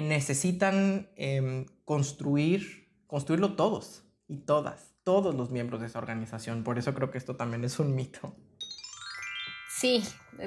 necesitan 0.00 1.10
em, 1.16 1.66
construir, 1.84 2.88
construirlo 3.06 3.56
todos 3.56 4.04
y 4.26 4.38
todas, 4.38 4.94
todos 5.04 5.34
los 5.34 5.50
miembros 5.50 5.80
de 5.80 5.88
esa 5.88 5.98
organización. 5.98 6.64
Por 6.64 6.78
eso 6.78 6.94
creo 6.94 7.10
que 7.10 7.18
esto 7.18 7.36
también 7.36 7.64
es 7.64 7.78
un 7.78 7.94
mito. 7.94 8.34
Sí, 9.68 10.04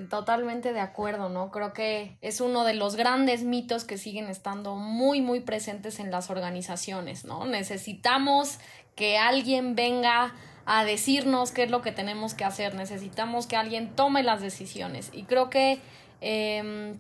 totalmente 0.09 0.71
de 0.71 0.79
acuerdo, 0.79 1.29
¿no? 1.29 1.51
Creo 1.51 1.73
que 1.73 2.17
es 2.21 2.39
uno 2.39 2.63
de 2.63 2.73
los 2.73 2.95
grandes 2.95 3.43
mitos 3.43 3.83
que 3.83 3.97
siguen 3.97 4.27
estando 4.27 4.75
muy, 4.77 5.19
muy 5.19 5.41
presentes 5.41 5.99
en 5.99 6.09
las 6.09 6.29
organizaciones, 6.29 7.25
¿no? 7.25 7.45
Necesitamos 7.45 8.59
que 8.95 9.17
alguien 9.17 9.75
venga 9.75 10.33
a 10.65 10.83
decirnos 10.85 11.51
qué 11.51 11.63
es 11.63 11.69
lo 11.69 11.81
que 11.81 11.91
tenemos 11.91 12.33
que 12.33 12.45
hacer. 12.45 12.75
Necesitamos 12.75 13.45
que 13.45 13.55
alguien 13.55 13.95
tome 13.95 14.23
las 14.23 14.41
decisiones. 14.41 15.09
Y 15.13 15.23
creo 15.23 15.49
que 15.49 15.79
em, 16.21 16.97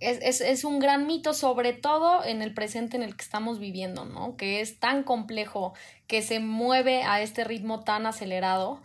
es, 0.00 0.40
es, 0.40 0.64
un 0.64 0.78
gran 0.78 1.06
mito, 1.06 1.34
sobre 1.34 1.72
todo 1.72 2.24
en 2.24 2.42
el 2.42 2.54
presente 2.54 2.96
en 2.96 3.02
el 3.02 3.16
que 3.16 3.22
estamos 3.22 3.58
viviendo, 3.58 4.04
¿no? 4.04 4.36
Que 4.36 4.60
es 4.60 4.78
tan 4.78 5.02
complejo, 5.02 5.74
que 6.06 6.22
se 6.22 6.40
mueve 6.40 7.02
a 7.02 7.20
este 7.20 7.44
ritmo 7.44 7.80
tan 7.80 8.06
acelerado. 8.06 8.80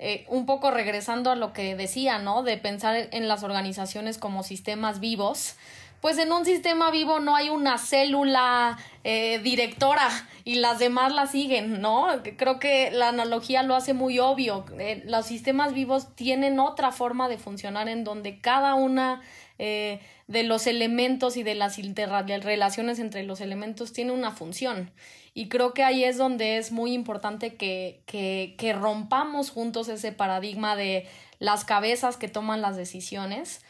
Eh, 0.00 0.26
un 0.28 0.46
poco 0.46 0.70
regresando 0.70 1.30
a 1.32 1.36
lo 1.36 1.52
que 1.52 1.74
decía, 1.74 2.18
¿no? 2.18 2.42
De 2.42 2.56
pensar 2.56 3.08
en 3.10 3.26
las 3.28 3.42
organizaciones 3.42 4.18
como 4.18 4.42
sistemas 4.44 5.00
vivos 5.00 5.56
pues 6.00 6.18
en 6.18 6.32
un 6.32 6.44
sistema 6.44 6.90
vivo 6.90 7.18
no 7.18 7.34
hay 7.34 7.48
una 7.48 7.76
célula 7.76 8.78
eh, 9.02 9.40
directora 9.40 10.08
y 10.44 10.56
las 10.56 10.78
demás 10.78 11.12
la 11.12 11.26
siguen, 11.26 11.80
¿no? 11.80 12.06
Creo 12.36 12.58
que 12.58 12.90
la 12.92 13.08
analogía 13.08 13.62
lo 13.64 13.74
hace 13.74 13.94
muy 13.94 14.18
obvio. 14.18 14.64
Eh, 14.78 15.02
los 15.06 15.26
sistemas 15.26 15.74
vivos 15.74 16.14
tienen 16.14 16.60
otra 16.60 16.92
forma 16.92 17.28
de 17.28 17.36
funcionar 17.36 17.88
en 17.88 18.04
donde 18.04 18.38
cada 18.38 18.74
una 18.74 19.22
eh, 19.58 20.00
de 20.26 20.42
los 20.42 20.66
elementos 20.66 21.36
y 21.36 21.42
de 21.42 21.54
las 21.54 21.76
relaciones 21.76 22.98
entre 22.98 23.22
los 23.22 23.40
elementos 23.40 23.92
tiene 23.92 24.12
una 24.12 24.30
función. 24.30 24.90
Y 25.34 25.48
creo 25.48 25.74
que 25.74 25.84
ahí 25.84 26.04
es 26.04 26.16
donde 26.16 26.56
es 26.56 26.72
muy 26.72 26.92
importante 26.92 27.54
que, 27.56 28.02
que, 28.06 28.54
que 28.58 28.72
rompamos 28.72 29.50
juntos 29.50 29.88
ese 29.88 30.12
paradigma 30.12 30.76
de 30.76 31.06
las 31.38 31.64
cabezas 31.64 32.16
que 32.16 32.28
toman 32.28 32.60
las 32.60 32.76
decisiones 32.76 33.60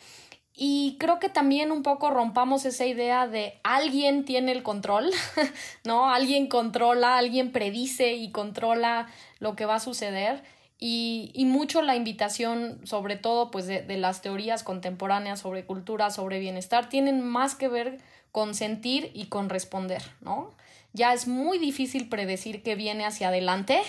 y 0.61 0.97
creo 0.99 1.21
que 1.21 1.29
también 1.29 1.71
un 1.71 1.85
poco 1.85 2.11
rompamos 2.11 2.65
esa 2.65 2.85
idea 2.85 3.29
de 3.29 3.61
alguien 3.63 4.25
tiene 4.25 4.51
el 4.51 4.65
control, 4.65 5.09
¿no? 5.85 6.11
Alguien 6.11 6.49
controla, 6.49 7.17
alguien 7.17 7.53
predice 7.53 8.15
y 8.15 8.33
controla 8.33 9.07
lo 9.39 9.55
que 9.55 9.67
va 9.67 9.77
a 9.77 9.81
suceder. 9.81 10.43
Y, 10.79 11.33
y 11.35 11.45
mucho 11.45 11.83
la 11.83 11.97
invitación, 11.97 12.81
sobre 12.85 13.17
todo, 13.17 13.51
pues, 13.51 13.67
de, 13.67 13.83
de, 13.83 13.97
las 13.97 14.23
teorías 14.23 14.63
contemporáneas 14.63 15.41
sobre 15.41 15.65
cultura, 15.65 16.11
sobre 16.11 16.39
bienestar, 16.39 16.89
tienen 16.89 17.21
más 17.21 17.55
que 17.57 17.69
ver 17.69 17.99
con 18.31 18.55
sentir 18.55 19.11
y 19.15 19.27
con 19.27 19.49
responder, 19.49 20.03
¿no? 20.21 20.53
Ya 20.93 21.13
es 21.13 21.27
muy 21.27 21.59
difícil 21.59 22.09
predecir 22.09 22.63
qué 22.63 22.77
viene 22.77 23.05
hacia 23.05 23.29
adelante. 23.29 23.81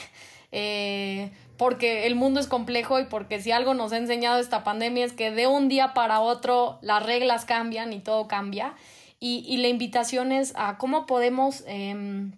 Eh, 0.52 1.32
porque 1.58 2.08
el 2.08 2.15
mundo 2.15 2.39
es 2.39 2.47
complejo 2.47 2.99
y 2.99 3.06
porque 3.06 3.41
si 3.41 3.52
algo 3.52 3.73
nos 3.73 3.91
ha 3.91 3.97
enseñado 3.97 4.39
esta 4.39 4.63
pandemia 4.63 5.06
es 5.06 5.13
que 5.13 5.30
de 5.30 5.45
un 5.45 5.67
día 5.67 5.93
para 5.93 6.21
otro 6.21 6.80
las 6.82 7.06
reglas 7.06 7.45
cambian 7.45 7.93
y 7.93 7.99
todo 7.99 8.28
cambia. 8.28 8.75
Y, 9.19 9.43
y 9.47 9.58
la 9.58 9.67
invitación 9.67 10.32
es 10.32 10.54
a 10.56 10.78
cómo 10.78 11.06
podemos 11.06 11.63
em, 11.67 12.32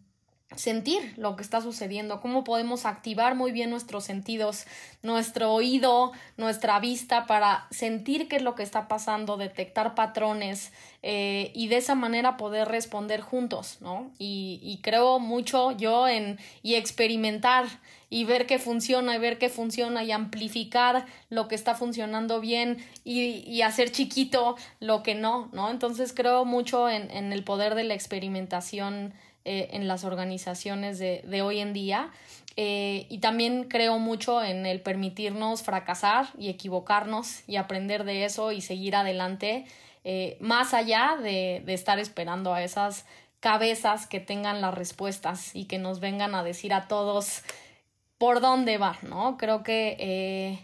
sentir 0.56 1.14
lo 1.18 1.36
que 1.36 1.44
está 1.44 1.62
sucediendo, 1.62 2.20
cómo 2.20 2.44
podemos 2.44 2.86
activar 2.86 3.36
muy 3.36 3.52
bien 3.52 3.70
nuestros 3.70 4.04
sentidos, 4.04 4.66
nuestro 5.02 5.54
oído, 5.54 6.12
nuestra 6.38 6.80
vista 6.80 7.26
para 7.26 7.68
sentir 7.72 8.28
qué 8.28 8.38
es 8.38 8.42
lo 8.42 8.56
que 8.56 8.64
está 8.64 8.88
pasando, 8.88 9.38
detectar 9.38 9.96
patrones 9.96 10.72
eh, 11.04 11.52
y 11.56 11.68
de 11.68 11.78
esa 11.78 11.96
manera 11.96 12.38
poder 12.38 12.68
responder 12.68 13.22
juntos, 13.22 13.78
¿no? 13.82 14.12
Y, 14.20 14.60
y, 14.62 14.82
creo 14.82 15.20
mucho 15.20 15.72
yo 15.72 16.08
en 16.08 16.38
y 16.62 16.76
experimentar 16.76 17.66
y 18.10 18.26
ver 18.26 18.46
qué 18.46 18.60
funciona 18.60 19.16
y 19.16 19.20
ver 19.20 19.40
qué 19.40 19.50
funciona 19.50 20.04
y 20.04 20.12
amplificar 20.12 21.06
lo 21.30 21.48
que 21.48 21.56
está 21.56 21.74
funcionando 21.74 22.40
bien 22.40 22.78
y, 23.04 23.44
y 23.48 23.62
hacer 23.64 23.92
chiquito 23.92 24.58
lo 24.80 25.02
que 25.02 25.16
no, 25.16 25.50
¿no? 25.54 25.72
Entonces 25.72 26.14
creo 26.14 26.46
mucho 26.46 26.88
en, 26.90 27.10
en 27.10 27.34
el 27.34 27.44
poder 27.44 27.74
de 27.74 27.86
la 27.86 27.94
experimentación 27.96 29.14
eh, 29.44 29.70
en 29.72 29.88
las 29.88 30.04
organizaciones 30.04 31.00
de, 31.00 31.24
de 31.26 31.42
hoy 31.42 31.60
en 31.60 31.74
día. 31.74 32.12
Eh, 32.58 33.08
y 33.10 33.18
también 33.18 33.64
creo 33.64 33.98
mucho 33.98 34.44
en 34.44 34.68
el 34.68 34.82
permitirnos 34.82 35.64
fracasar 35.64 36.28
y 36.38 36.50
equivocarnos 36.50 37.42
y 37.48 37.56
aprender 37.56 38.04
de 38.04 38.26
eso 38.26 38.52
y 38.52 38.62
seguir 38.62 38.96
adelante, 38.96 39.66
eh, 40.04 40.38
más 40.42 40.76
allá 40.76 41.18
de, 41.22 41.64
de, 41.66 41.74
estar 41.74 41.98
esperando 41.98 42.54
a 42.54 42.62
esas 42.62 43.06
cabezas 43.40 44.06
que 44.06 44.20
tengan 44.20 44.62
las 44.62 44.76
respuestas 44.76 45.56
y 45.56 45.66
que 45.66 45.80
nos 45.80 46.00
vengan 46.00 46.36
a 46.36 46.44
decir 46.44 46.72
a 46.72 46.88
todos 46.88 47.42
por 48.20 48.42
dónde 48.42 48.78
va, 48.78 49.00
¿no? 49.02 49.38
Creo 49.38 49.64
que... 49.64 50.60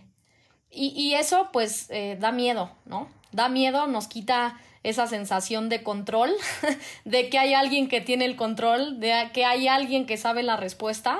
y, 0.69 0.87
y, 0.89 1.15
eso 1.15 1.49
pues 1.51 1.89
da 2.19 2.31
miedo, 2.31 2.69
¿no? 2.85 3.07
Da 3.31 3.49
miedo, 3.49 3.87
nos 3.87 4.07
quita 4.07 4.59
esa 4.89 5.05
sensación 5.05 5.67
de 5.67 5.83
control, 5.83 6.31
de 7.05 7.29
que 7.29 7.37
hay 7.37 7.53
alguien 7.53 7.89
que 7.89 7.99
tiene 7.99 8.23
el 8.23 8.37
control, 8.37 9.01
de 9.01 9.29
que 9.33 9.43
hay 9.43 9.67
alguien 9.67 10.05
que 10.05 10.15
sabe 10.15 10.43
la 10.43 10.55
respuesta 10.55 11.19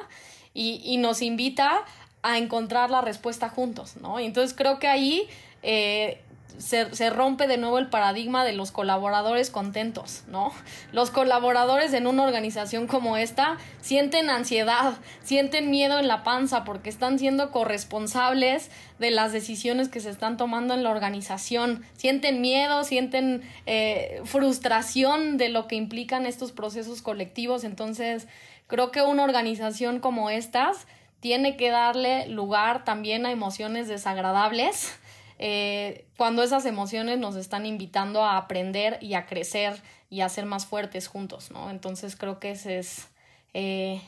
y, 0.53 0.97
nos 0.97 1.21
invita 1.21 1.83
a 2.23 2.37
encontrar 2.37 2.89
la 2.89 3.01
respuesta 3.01 3.49
juntos, 3.49 3.97
¿no? 3.97 4.19
entonces 4.19 4.55
creo 4.57 4.79
que 4.79 4.87
ahí 4.87 5.27
eh, 5.63 6.21
se, 6.57 7.09
rompe 7.09 7.47
de 7.47 7.57
nuevo 7.57 7.77
el 7.77 7.87
paradigma 7.87 8.43
de 8.43 8.53
los 8.53 8.71
colaboradores 8.71 9.49
contentos, 9.49 10.23
¿no? 10.27 10.51
Los 10.91 11.11
colaboradores 11.11 11.93
en 11.93 12.07
una 12.07 12.23
organización 12.23 12.87
como 12.87 13.17
esta 13.17 13.57
sienten 13.81 14.29
ansiedad, 14.29 14.95
sienten 15.23 15.69
miedo 15.69 15.99
en 15.99 16.07
la 16.07 16.23
panza 16.23 16.63
porque 16.63 16.89
están 16.89 17.19
siendo 17.19 17.51
corresponsables 17.51 18.71
de 18.99 19.11
las 19.11 19.31
decisiones 19.31 19.89
que 19.89 19.99
se 19.99 20.09
están 20.09 20.37
tomando 20.37 20.73
en 20.73 20.83
la 20.83 20.89
organización, 20.89 21.83
sienten 21.95 22.41
miedo, 22.41 22.83
sienten 22.83 23.43
eh, 23.65 24.21
frustración 24.25 25.37
de 25.37 25.49
lo 25.49 25.67
que 25.67 25.75
implican 25.75 26.25
estos 26.25 26.51
procesos 26.51 27.01
colectivos, 27.01 27.63
entonces 27.63 28.27
creo 28.65 28.91
que 28.91 29.01
una 29.01 29.23
organización 29.23 29.99
como 29.99 30.29
estas 30.29 30.87
tiene 31.19 31.57
que 31.57 31.69
darle 31.69 32.27
lugar 32.27 32.83
también 32.83 33.25
a 33.25 33.31
emociones 33.31 33.87
desagradables, 33.87 34.97
eh, 35.39 36.07
cuando 36.17 36.43
esas 36.43 36.65
emociones 36.65 37.19
nos 37.19 37.35
están 37.35 37.65
invitando 37.65 38.23
a 38.23 38.37
aprender 38.37 38.97
y 39.01 39.13
a 39.13 39.25
crecer 39.25 39.81
y 40.09 40.21
a 40.21 40.29
ser 40.29 40.45
más 40.45 40.65
fuertes 40.65 41.07
juntos, 41.07 41.51
¿no? 41.51 41.69
Entonces 41.69 42.15
creo 42.15 42.39
que 42.39 42.51
esa 42.51 42.71
es 42.71 43.07
eh, 43.53 44.01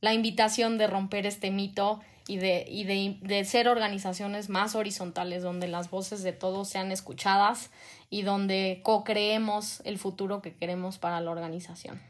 la 0.00 0.12
invitación 0.12 0.78
de 0.78 0.86
romper 0.86 1.26
este 1.26 1.50
mito 1.50 2.00
y, 2.26 2.38
de, 2.38 2.64
y 2.68 2.84
de, 2.84 3.18
de 3.20 3.44
ser 3.44 3.68
organizaciones 3.68 4.48
más 4.48 4.74
horizontales, 4.74 5.42
donde 5.42 5.68
las 5.68 5.90
voces 5.90 6.22
de 6.22 6.32
todos 6.32 6.68
sean 6.68 6.90
escuchadas 6.90 7.70
y 8.10 8.22
donde 8.22 8.80
co-creemos 8.82 9.80
el 9.84 9.98
futuro 9.98 10.42
que 10.42 10.54
queremos 10.54 10.98
para 10.98 11.20
la 11.20 11.30
organización. 11.30 12.00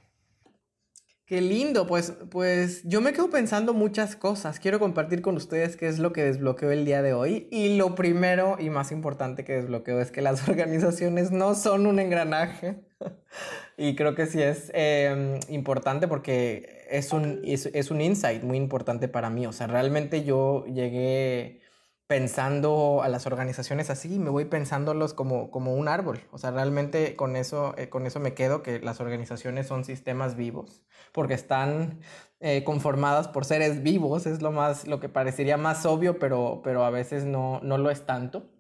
Qué 1.26 1.40
lindo, 1.40 1.88
pues, 1.88 2.12
pues 2.30 2.84
yo 2.84 3.00
me 3.00 3.12
quedo 3.12 3.30
pensando 3.30 3.74
muchas 3.74 4.14
cosas. 4.14 4.60
Quiero 4.60 4.78
compartir 4.78 5.22
con 5.22 5.34
ustedes 5.34 5.76
qué 5.76 5.88
es 5.88 5.98
lo 5.98 6.12
que 6.12 6.22
desbloqueó 6.22 6.70
el 6.70 6.84
día 6.84 7.02
de 7.02 7.14
hoy. 7.14 7.48
Y 7.50 7.76
lo 7.76 7.96
primero 7.96 8.56
y 8.60 8.70
más 8.70 8.92
importante 8.92 9.42
que 9.42 9.54
desbloqueó 9.54 10.00
es 10.00 10.12
que 10.12 10.22
las 10.22 10.48
organizaciones 10.48 11.32
no 11.32 11.56
son 11.56 11.88
un 11.88 11.98
engranaje. 11.98 12.84
y 13.76 13.96
creo 13.96 14.14
que 14.14 14.26
sí 14.26 14.40
es 14.40 14.70
eh, 14.72 15.40
importante 15.48 16.06
porque 16.06 16.86
es 16.88 17.12
un, 17.12 17.40
es 17.44 17.90
un 17.90 18.00
insight 18.00 18.44
muy 18.44 18.56
importante 18.56 19.08
para 19.08 19.28
mí. 19.28 19.48
O 19.48 19.52
sea, 19.52 19.66
realmente 19.66 20.22
yo 20.22 20.64
llegué 20.66 21.60
pensando 22.06 23.02
a 23.02 23.08
las 23.08 23.26
organizaciones 23.26 23.90
así, 23.90 24.18
me 24.18 24.30
voy 24.30 24.44
pensándolos 24.44 25.12
como, 25.14 25.50
como 25.50 25.74
un 25.74 25.88
árbol. 25.88 26.20
O 26.30 26.38
sea, 26.38 26.50
realmente 26.52 27.16
con 27.16 27.36
eso, 27.36 27.74
eh, 27.76 27.88
con 27.88 28.06
eso 28.06 28.20
me 28.20 28.34
quedo, 28.34 28.62
que 28.62 28.80
las 28.80 29.00
organizaciones 29.00 29.66
son 29.66 29.84
sistemas 29.84 30.36
vivos, 30.36 30.82
porque 31.12 31.34
están 31.34 32.00
eh, 32.40 32.62
conformadas 32.64 33.28
por 33.28 33.44
seres 33.44 33.82
vivos, 33.82 34.26
es 34.26 34.42
lo, 34.42 34.52
más, 34.52 34.86
lo 34.86 35.00
que 35.00 35.08
parecería 35.08 35.56
más 35.56 35.84
obvio, 35.86 36.18
pero, 36.18 36.60
pero 36.62 36.84
a 36.84 36.90
veces 36.90 37.24
no, 37.24 37.60
no 37.62 37.78
lo 37.78 37.90
es 37.90 38.06
tanto. 38.06 38.50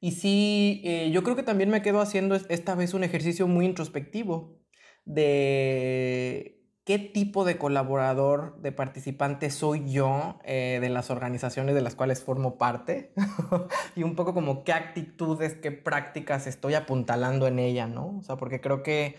Y 0.00 0.12
sí, 0.12 0.82
eh, 0.84 1.10
yo 1.12 1.22
creo 1.22 1.34
que 1.34 1.42
también 1.42 1.70
me 1.70 1.82
quedo 1.82 2.00
haciendo 2.00 2.34
esta 2.34 2.74
vez 2.74 2.94
un 2.94 3.04
ejercicio 3.04 3.46
muy 3.48 3.64
introspectivo 3.64 4.58
de 5.06 6.53
qué 6.84 6.98
tipo 6.98 7.44
de 7.44 7.56
colaborador, 7.56 8.56
de 8.60 8.70
participante 8.70 9.50
soy 9.50 9.90
yo 9.90 10.38
eh, 10.44 10.78
de 10.80 10.90
las 10.90 11.10
organizaciones 11.10 11.74
de 11.74 11.80
las 11.80 11.94
cuales 11.94 12.22
formo 12.22 12.58
parte 12.58 13.12
y 13.96 14.02
un 14.02 14.14
poco 14.14 14.34
como 14.34 14.64
qué 14.64 14.72
actitudes, 14.72 15.54
qué 15.54 15.72
prácticas 15.72 16.46
estoy 16.46 16.74
apuntalando 16.74 17.46
en 17.46 17.58
ella, 17.58 17.86
¿no? 17.86 18.18
O 18.18 18.22
sea, 18.22 18.36
porque 18.36 18.60
creo 18.60 18.82
que 18.82 19.16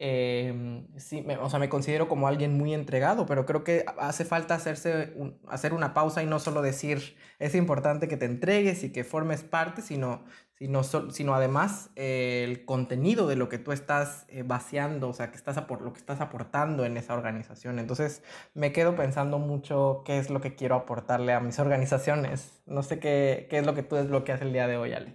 eh, 0.00 0.84
sí, 0.96 1.22
me, 1.22 1.36
o 1.38 1.50
sea, 1.50 1.58
me 1.58 1.68
considero 1.68 2.06
como 2.06 2.28
alguien 2.28 2.56
muy 2.56 2.72
entregado, 2.72 3.26
pero 3.26 3.46
creo 3.46 3.64
que 3.64 3.84
hace 3.98 4.24
falta 4.24 4.54
hacerse 4.54 5.12
hacer 5.48 5.74
una 5.74 5.92
pausa 5.92 6.22
y 6.22 6.26
no 6.26 6.38
solo 6.38 6.62
decir 6.62 7.16
es 7.40 7.56
importante 7.56 8.06
que 8.06 8.16
te 8.16 8.26
entregues 8.26 8.84
y 8.84 8.92
que 8.92 9.02
formes 9.02 9.42
parte, 9.42 9.82
sino 9.82 10.22
sino, 10.58 10.82
sino 10.82 11.34
además 11.34 11.90
eh, 11.96 12.44
el 12.44 12.64
contenido 12.64 13.26
de 13.26 13.36
lo 13.36 13.48
que 13.48 13.58
tú 13.58 13.72
estás 13.72 14.26
eh, 14.28 14.42
vaciando, 14.44 15.08
o 15.08 15.12
sea, 15.12 15.30
que 15.30 15.36
estás 15.36 15.56
lo 15.56 15.92
que 15.92 15.98
estás 15.98 16.20
aportando 16.20 16.84
en 16.84 16.96
esa 16.96 17.14
organización. 17.14 17.78
Entonces 17.78 18.22
me 18.54 18.72
quedo 18.72 18.96
pensando 18.96 19.38
mucho 19.38 20.02
qué 20.04 20.18
es 20.18 20.30
lo 20.30 20.40
que 20.40 20.54
quiero 20.54 20.74
aportarle 20.74 21.32
a 21.32 21.40
mis 21.40 21.58
organizaciones. 21.58 22.62
No 22.66 22.82
sé 22.82 22.98
qué, 22.98 23.46
qué 23.48 23.58
es 23.58 23.66
lo 23.66 23.74
que 23.74 23.82
tú 23.82 23.96
desbloqueas 23.96 24.42
el 24.42 24.52
día 24.52 24.66
de 24.66 24.76
hoy, 24.76 24.92
Ale. 24.92 25.14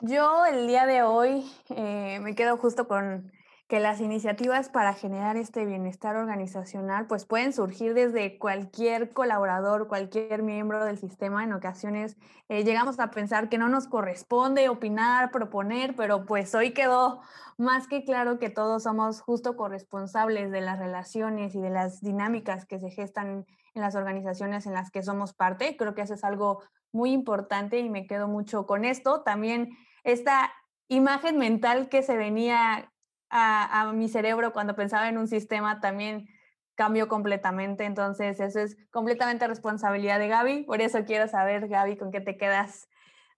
Yo 0.00 0.46
el 0.46 0.68
día 0.68 0.86
de 0.86 1.02
hoy 1.02 1.44
eh, 1.70 2.20
me 2.22 2.34
quedo 2.34 2.56
justo 2.56 2.86
con 2.86 3.32
que 3.68 3.80
las 3.80 4.00
iniciativas 4.00 4.70
para 4.70 4.94
generar 4.94 5.36
este 5.36 5.66
bienestar 5.66 6.16
organizacional 6.16 7.06
pues 7.06 7.26
pueden 7.26 7.52
surgir 7.52 7.92
desde 7.92 8.38
cualquier 8.38 9.10
colaborador, 9.10 9.88
cualquier 9.88 10.42
miembro 10.42 10.86
del 10.86 10.96
sistema. 10.96 11.44
En 11.44 11.52
ocasiones 11.52 12.16
eh, 12.48 12.64
llegamos 12.64 12.98
a 12.98 13.10
pensar 13.10 13.50
que 13.50 13.58
no 13.58 13.68
nos 13.68 13.86
corresponde 13.86 14.70
opinar, 14.70 15.30
proponer, 15.30 15.94
pero 15.94 16.24
pues 16.24 16.54
hoy 16.54 16.72
quedó 16.72 17.20
más 17.58 17.86
que 17.88 18.04
claro 18.04 18.38
que 18.38 18.48
todos 18.48 18.84
somos 18.84 19.20
justo 19.20 19.54
corresponsables 19.54 20.50
de 20.50 20.62
las 20.62 20.78
relaciones 20.78 21.54
y 21.54 21.60
de 21.60 21.70
las 21.70 22.00
dinámicas 22.00 22.64
que 22.64 22.78
se 22.78 22.88
gestan 22.88 23.44
en 23.74 23.82
las 23.82 23.94
organizaciones 23.94 24.66
en 24.66 24.72
las 24.72 24.90
que 24.90 25.02
somos 25.02 25.34
parte. 25.34 25.76
Creo 25.76 25.94
que 25.94 26.00
eso 26.00 26.14
es 26.14 26.24
algo 26.24 26.62
muy 26.90 27.12
importante 27.12 27.78
y 27.80 27.90
me 27.90 28.06
quedo 28.06 28.28
mucho 28.28 28.64
con 28.64 28.86
esto. 28.86 29.20
También 29.20 29.76
esta 30.04 30.50
imagen 30.88 31.36
mental 31.36 31.90
que 31.90 32.02
se 32.02 32.16
venía 32.16 32.90
a, 33.30 33.92
mi 33.94 34.08
cerebro 34.08 34.52
cuando 34.52 34.74
pensaba 34.74 35.08
en 35.08 35.18
un 35.18 35.28
sistema 35.28 35.80
también 35.80 36.28
cambió 36.74 37.08
completamente. 37.08 37.84
Entonces, 37.84 38.40
eso 38.40 38.60
es 38.60 38.76
completamente 38.90 39.46
responsabilidad 39.46 40.18
de 40.18 40.28
Gaby. 40.28 40.62
Por 40.64 40.80
eso 40.80 41.04
quiero 41.04 41.28
saber, 41.28 41.68
Gaby, 41.68 41.96
con 41.96 42.10
qué 42.10 42.20
te 42.20 42.36
quedas 42.36 42.88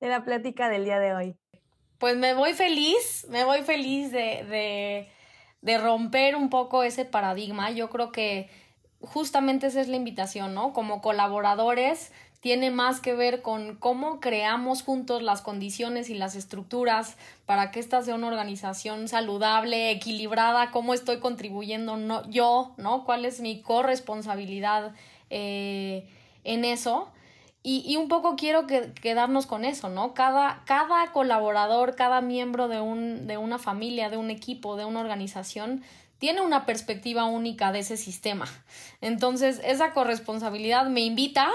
de 0.00 0.08
la 0.08 0.24
plática 0.24 0.68
del 0.68 0.84
día 0.84 0.98
de 0.98 1.14
hoy. 1.14 1.36
Pues 1.98 2.16
me 2.16 2.34
voy 2.34 2.54
feliz, 2.54 3.26
me 3.28 3.44
voy 3.44 3.62
feliz 3.62 4.10
de, 4.10 4.44
de, 4.44 5.08
de 5.60 5.78
romper 5.78 6.36
un 6.36 6.50
poco 6.50 6.82
ese 6.82 7.04
paradigma. 7.04 7.70
Yo 7.70 7.90
creo 7.90 8.10
que 8.12 8.50
justamente 9.00 9.66
esa 9.66 9.80
es 9.80 9.88
la 9.88 9.96
invitación, 9.96 10.54
¿no? 10.54 10.72
Como 10.72 11.00
colaboradores 11.00 12.12
tiene 12.40 12.70
más 12.70 13.00
que 13.00 13.14
ver 13.14 13.42
con 13.42 13.76
cómo 13.76 14.18
creamos 14.18 14.82
juntos 14.82 15.22
las 15.22 15.42
condiciones 15.42 16.08
y 16.08 16.14
las 16.14 16.34
estructuras 16.34 17.16
para 17.44 17.70
que 17.70 17.80
esta 17.80 18.02
sea 18.02 18.14
una 18.14 18.28
organización 18.28 19.08
saludable, 19.08 19.90
equilibrada, 19.90 20.70
cómo 20.70 20.94
estoy 20.94 21.18
contribuyendo 21.18 21.98
no, 21.98 22.28
yo, 22.30 22.72
¿no? 22.78 23.04
¿Cuál 23.04 23.26
es 23.26 23.40
mi 23.40 23.60
corresponsabilidad 23.60 24.92
eh, 25.28 26.08
en 26.44 26.64
eso? 26.64 27.10
Y, 27.62 27.84
y, 27.86 27.96
un 27.96 28.08
poco 28.08 28.36
quiero 28.36 28.66
que, 28.66 28.94
quedarnos 28.94 29.44
con 29.44 29.66
eso, 29.66 29.90
¿no? 29.90 30.14
Cada, 30.14 30.62
cada 30.64 31.12
colaborador, 31.12 31.94
cada 31.94 32.22
miembro 32.22 32.68
de, 32.68 32.80
un, 32.80 33.26
de 33.26 33.36
una 33.36 33.58
familia, 33.58 34.08
de 34.08 34.16
un 34.16 34.30
equipo, 34.30 34.76
de 34.76 34.86
una 34.86 35.00
organización, 35.00 35.82
tiene 36.18 36.40
una 36.40 36.64
perspectiva 36.64 37.26
única 37.26 37.70
de 37.70 37.80
ese 37.80 37.98
sistema. 37.98 38.46
Entonces, 39.02 39.60
esa 39.62 39.92
corresponsabilidad 39.92 40.86
me 40.86 41.02
invita 41.02 41.50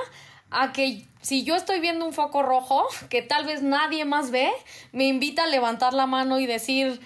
a 0.56 0.74
que 0.74 1.06
si 1.22 1.44
yo 1.44 1.56
estoy 1.56 1.80
viendo 1.80 2.06
un 2.06 2.14
foco 2.14 2.44
rojo 2.44 2.86
que 3.10 3.22
tal 3.22 3.46
vez 3.46 3.62
nadie 3.62 4.06
más 4.06 4.32
ve, 4.32 4.52
me 4.92 5.06
invita 5.06 5.44
a 5.44 5.48
levantar 5.48 5.94
la 5.94 6.06
mano 6.06 6.40
y 6.40 6.46
decir, 6.46 7.02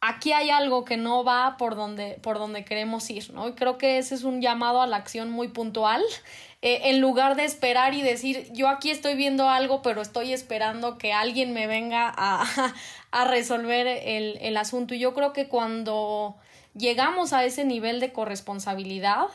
aquí 0.00 0.32
hay 0.32 0.50
algo 0.50 0.84
que 0.84 0.96
no 0.96 1.24
va 1.24 1.56
por 1.58 1.76
donde, 1.76 2.18
por 2.22 2.38
donde 2.38 2.64
queremos 2.64 3.08
ir, 3.10 3.32
¿no? 3.32 3.48
Y 3.48 3.52
creo 3.52 3.78
que 3.78 3.98
ese 3.98 4.14
es 4.14 4.24
un 4.24 4.40
llamado 4.40 4.80
a 4.80 4.86
la 4.86 4.96
acción 4.96 5.30
muy 5.30 5.48
puntual. 5.48 6.02
Eh, 6.60 6.90
en 6.90 7.00
lugar 7.00 7.36
de 7.36 7.44
esperar 7.44 7.94
y 7.94 8.02
decir, 8.02 8.48
yo 8.52 8.68
aquí 8.68 8.90
estoy 8.90 9.14
viendo 9.14 9.48
algo, 9.48 9.80
pero 9.80 10.02
estoy 10.02 10.32
esperando 10.32 10.98
que 10.98 11.12
alguien 11.12 11.52
me 11.52 11.68
venga 11.68 12.12
a, 12.16 12.44
a 13.12 13.24
resolver 13.26 13.86
el, 13.86 14.38
el 14.40 14.56
asunto. 14.56 14.94
Y 14.94 14.98
yo 14.98 15.14
creo 15.14 15.32
que 15.32 15.46
cuando 15.46 16.36
llegamos 16.74 17.32
a 17.32 17.44
ese 17.44 17.64
nivel 17.64 18.00
de 18.00 18.12
corresponsabilidad, 18.12 19.28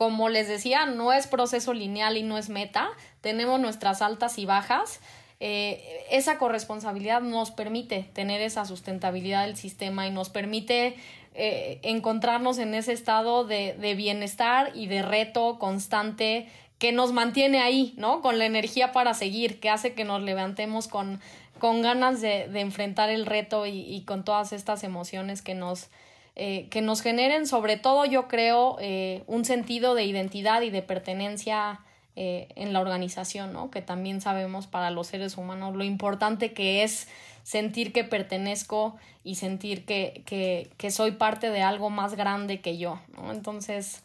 como 0.00 0.30
les 0.30 0.48
decía, 0.48 0.86
no 0.86 1.12
es 1.12 1.26
proceso 1.26 1.74
lineal 1.74 2.16
y 2.16 2.22
no 2.22 2.38
es 2.38 2.48
meta, 2.48 2.88
tenemos 3.20 3.60
nuestras 3.60 4.00
altas 4.00 4.38
y 4.38 4.46
bajas. 4.46 4.98
Eh, 5.40 6.06
esa 6.10 6.38
corresponsabilidad 6.38 7.20
nos 7.20 7.50
permite 7.50 8.08
tener 8.14 8.40
esa 8.40 8.64
sustentabilidad 8.64 9.44
del 9.44 9.58
sistema 9.58 10.06
y 10.06 10.10
nos 10.10 10.30
permite 10.30 10.96
eh, 11.34 11.80
encontrarnos 11.82 12.56
en 12.56 12.72
ese 12.72 12.94
estado 12.94 13.44
de, 13.44 13.74
bienestar 13.94 14.72
y 14.74 14.86
de 14.86 15.02
reto 15.02 15.58
constante 15.58 16.48
que 16.78 16.92
nos 16.92 17.12
mantiene 17.12 17.60
ahí, 17.60 17.92
¿no? 17.98 18.22
Con 18.22 18.38
la 18.38 18.46
energía 18.46 18.92
para 18.92 19.12
seguir, 19.12 19.60
que 19.60 19.68
hace 19.68 19.92
que 19.92 20.04
nos 20.04 20.22
levantemos 20.22 20.88
con, 20.88 21.20
ganas 21.60 22.22
de, 22.22 22.44
enfrentar 22.58 23.10
el 23.10 23.26
reto 23.26 23.66
y, 23.66 24.02
con 24.06 24.24
todas 24.24 24.54
estas 24.54 24.82
emociones 24.82 25.42
que 25.42 25.54
nos, 25.54 25.90
eh, 26.36 26.68
que 26.70 26.80
nos 26.80 27.02
generen, 27.02 27.46
sobre 27.46 27.76
todo 27.76 28.04
yo 28.04 28.28
creo, 28.28 28.76
eh, 28.80 29.24
un 29.26 29.44
sentido 29.44 29.94
de 29.94 30.04
identidad 30.04 30.62
y 30.62 30.70
de 30.70 30.82
pertenencia 30.82 31.80
eh, 32.16 32.48
en 32.56 32.72
la 32.72 32.80
organización, 32.80 33.52
¿no? 33.52 33.70
Que 33.70 33.82
también 33.82 34.20
sabemos 34.20 34.66
para 34.66 34.90
los 34.90 35.08
seres 35.08 35.36
humanos 35.36 35.76
lo 35.76 35.84
importante 35.84 36.52
que 36.52 36.82
es 36.82 37.08
sentir 37.42 37.92
que 37.92 38.04
pertenezco 38.04 38.96
y 39.24 39.36
sentir 39.36 39.84
que, 39.84 40.22
que, 40.26 40.70
que 40.76 40.90
soy 40.90 41.12
parte 41.12 41.50
de 41.50 41.62
algo 41.62 41.90
más 41.90 42.14
grande 42.14 42.60
que 42.60 42.78
yo. 42.78 43.00
Entonces, 43.30 44.02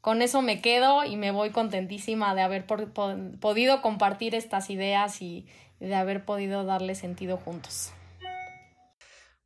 con 0.00 0.20
eso 0.20 0.42
me 0.42 0.60
quedo 0.60 1.04
y 1.04 1.16
me 1.16 1.30
voy 1.30 1.50
contentísima 1.50 2.34
de 2.34 2.42
haber 2.42 2.66
por, 2.66 2.92
podido 2.92 3.82
compartir 3.82 4.34
estas 4.34 4.68
ideas 4.68 5.22
y 5.22 5.46
de 5.78 5.94
haber 5.94 6.24
podido 6.24 6.64
darle 6.64 6.94
sentido 6.94 7.36
juntos. 7.36 7.92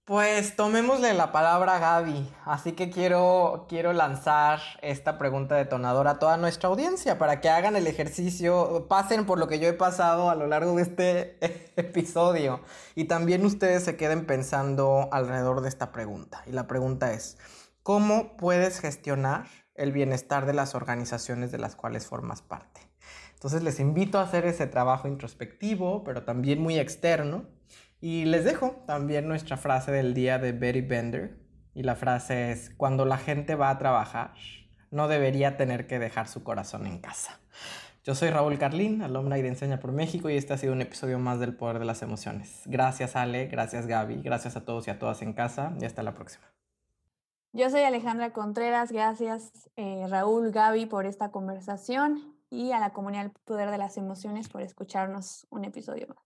Pues 0.06 0.54
tomémosle 0.54 1.14
la 1.14 1.32
palabra 1.32 1.74
a 1.74 1.78
Gaby, 1.80 2.32
así 2.44 2.74
que 2.74 2.90
quiero, 2.90 3.66
quiero 3.68 3.92
lanzar 3.92 4.60
esta 4.80 5.18
pregunta 5.18 5.56
detonadora 5.56 6.12
a 6.12 6.18
toda 6.20 6.36
nuestra 6.36 6.68
audiencia 6.68 7.18
para 7.18 7.40
que 7.40 7.48
hagan 7.48 7.74
el 7.74 7.88
ejercicio, 7.88 8.86
pasen 8.88 9.26
por 9.26 9.40
lo 9.40 9.48
que 9.48 9.58
yo 9.58 9.66
he 9.66 9.72
pasado 9.72 10.30
a 10.30 10.36
lo 10.36 10.46
largo 10.46 10.76
de 10.76 10.82
este 10.82 11.38
episodio 11.76 12.60
y 12.94 13.06
también 13.06 13.44
ustedes 13.44 13.82
se 13.82 13.96
queden 13.96 14.26
pensando 14.26 15.08
alrededor 15.10 15.60
de 15.60 15.70
esta 15.70 15.90
pregunta. 15.90 16.40
Y 16.46 16.52
la 16.52 16.68
pregunta 16.68 17.12
es, 17.12 17.36
¿cómo 17.82 18.36
puedes 18.36 18.78
gestionar 18.78 19.48
el 19.74 19.90
bienestar 19.90 20.46
de 20.46 20.52
las 20.52 20.76
organizaciones 20.76 21.50
de 21.50 21.58
las 21.58 21.74
cuales 21.74 22.06
formas 22.06 22.42
parte? 22.42 22.80
Entonces 23.34 23.64
les 23.64 23.80
invito 23.80 24.20
a 24.20 24.22
hacer 24.22 24.46
ese 24.46 24.68
trabajo 24.68 25.08
introspectivo, 25.08 26.04
pero 26.04 26.22
también 26.22 26.62
muy 26.62 26.78
externo 26.78 27.55
y 28.06 28.24
les 28.24 28.44
dejo 28.44 28.84
también 28.86 29.26
nuestra 29.26 29.56
frase 29.56 29.90
del 29.90 30.14
día 30.14 30.38
de 30.38 30.52
Betty 30.52 30.80
Bender. 30.80 31.40
Y 31.74 31.82
la 31.82 31.96
frase 31.96 32.52
es, 32.52 32.70
cuando 32.70 33.04
la 33.04 33.18
gente 33.18 33.56
va 33.56 33.68
a 33.68 33.78
trabajar, 33.78 34.32
no 34.92 35.08
debería 35.08 35.56
tener 35.56 35.88
que 35.88 35.98
dejar 35.98 36.28
su 36.28 36.44
corazón 36.44 36.86
en 36.86 37.00
casa. 37.00 37.40
Yo 38.04 38.14
soy 38.14 38.30
Raúl 38.30 38.58
Carlín, 38.58 39.02
alumna 39.02 39.38
y 39.38 39.42
de 39.42 39.48
Enseña 39.48 39.80
por 39.80 39.90
México, 39.90 40.30
y 40.30 40.36
este 40.36 40.54
ha 40.54 40.56
sido 40.56 40.72
un 40.72 40.82
episodio 40.82 41.18
más 41.18 41.40
del 41.40 41.56
Poder 41.56 41.80
de 41.80 41.84
las 41.84 42.00
Emociones. 42.02 42.62
Gracias 42.66 43.16
Ale, 43.16 43.46
gracias 43.46 43.88
Gaby, 43.88 44.22
gracias 44.22 44.54
a 44.54 44.64
todos 44.64 44.86
y 44.86 44.92
a 44.92 45.00
todas 45.00 45.20
en 45.22 45.32
casa, 45.32 45.74
y 45.80 45.84
hasta 45.84 46.04
la 46.04 46.14
próxima. 46.14 46.44
Yo 47.52 47.70
soy 47.70 47.80
Alejandra 47.80 48.32
Contreras, 48.32 48.92
gracias 48.92 49.68
eh, 49.74 50.06
Raúl, 50.08 50.52
Gaby 50.52 50.86
por 50.86 51.06
esta 51.06 51.32
conversación 51.32 52.36
y 52.50 52.70
a 52.70 52.78
la 52.78 52.92
comunidad 52.92 53.32
Poder 53.44 53.72
de 53.72 53.78
las 53.78 53.96
Emociones 53.96 54.48
por 54.48 54.62
escucharnos 54.62 55.48
un 55.50 55.64
episodio 55.64 56.06
más. 56.06 56.25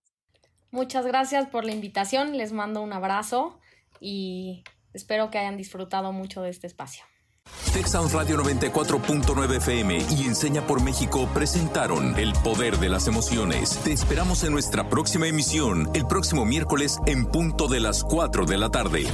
Muchas 0.71 1.05
gracias 1.05 1.47
por 1.47 1.65
la 1.65 1.73
invitación, 1.73 2.37
les 2.37 2.53
mando 2.53 2.81
un 2.81 2.93
abrazo 2.93 3.59
y 3.99 4.63
espero 4.93 5.29
que 5.29 5.37
hayan 5.37 5.57
disfrutado 5.57 6.11
mucho 6.13 6.41
de 6.41 6.49
este 6.49 6.67
espacio. 6.67 7.03
Texas 7.73 8.13
Radio 8.13 8.37
94.9 8.37 9.57
FM 9.57 9.97
y 10.11 10.25
Enseña 10.25 10.61
por 10.61 10.81
México 10.81 11.27
presentaron 11.33 12.17
El 12.17 12.33
Poder 12.33 12.77
de 12.77 12.89
las 12.89 13.07
Emociones. 13.07 13.79
Te 13.83 13.91
esperamos 13.91 14.43
en 14.43 14.51
nuestra 14.51 14.89
próxima 14.89 15.27
emisión, 15.27 15.89
el 15.93 16.05
próximo 16.05 16.45
miércoles 16.45 16.99
en 17.05 17.25
punto 17.25 17.67
de 17.67 17.79
las 17.79 18.03
4 18.03 18.45
de 18.45 18.57
la 18.57 18.69
tarde. 18.69 19.05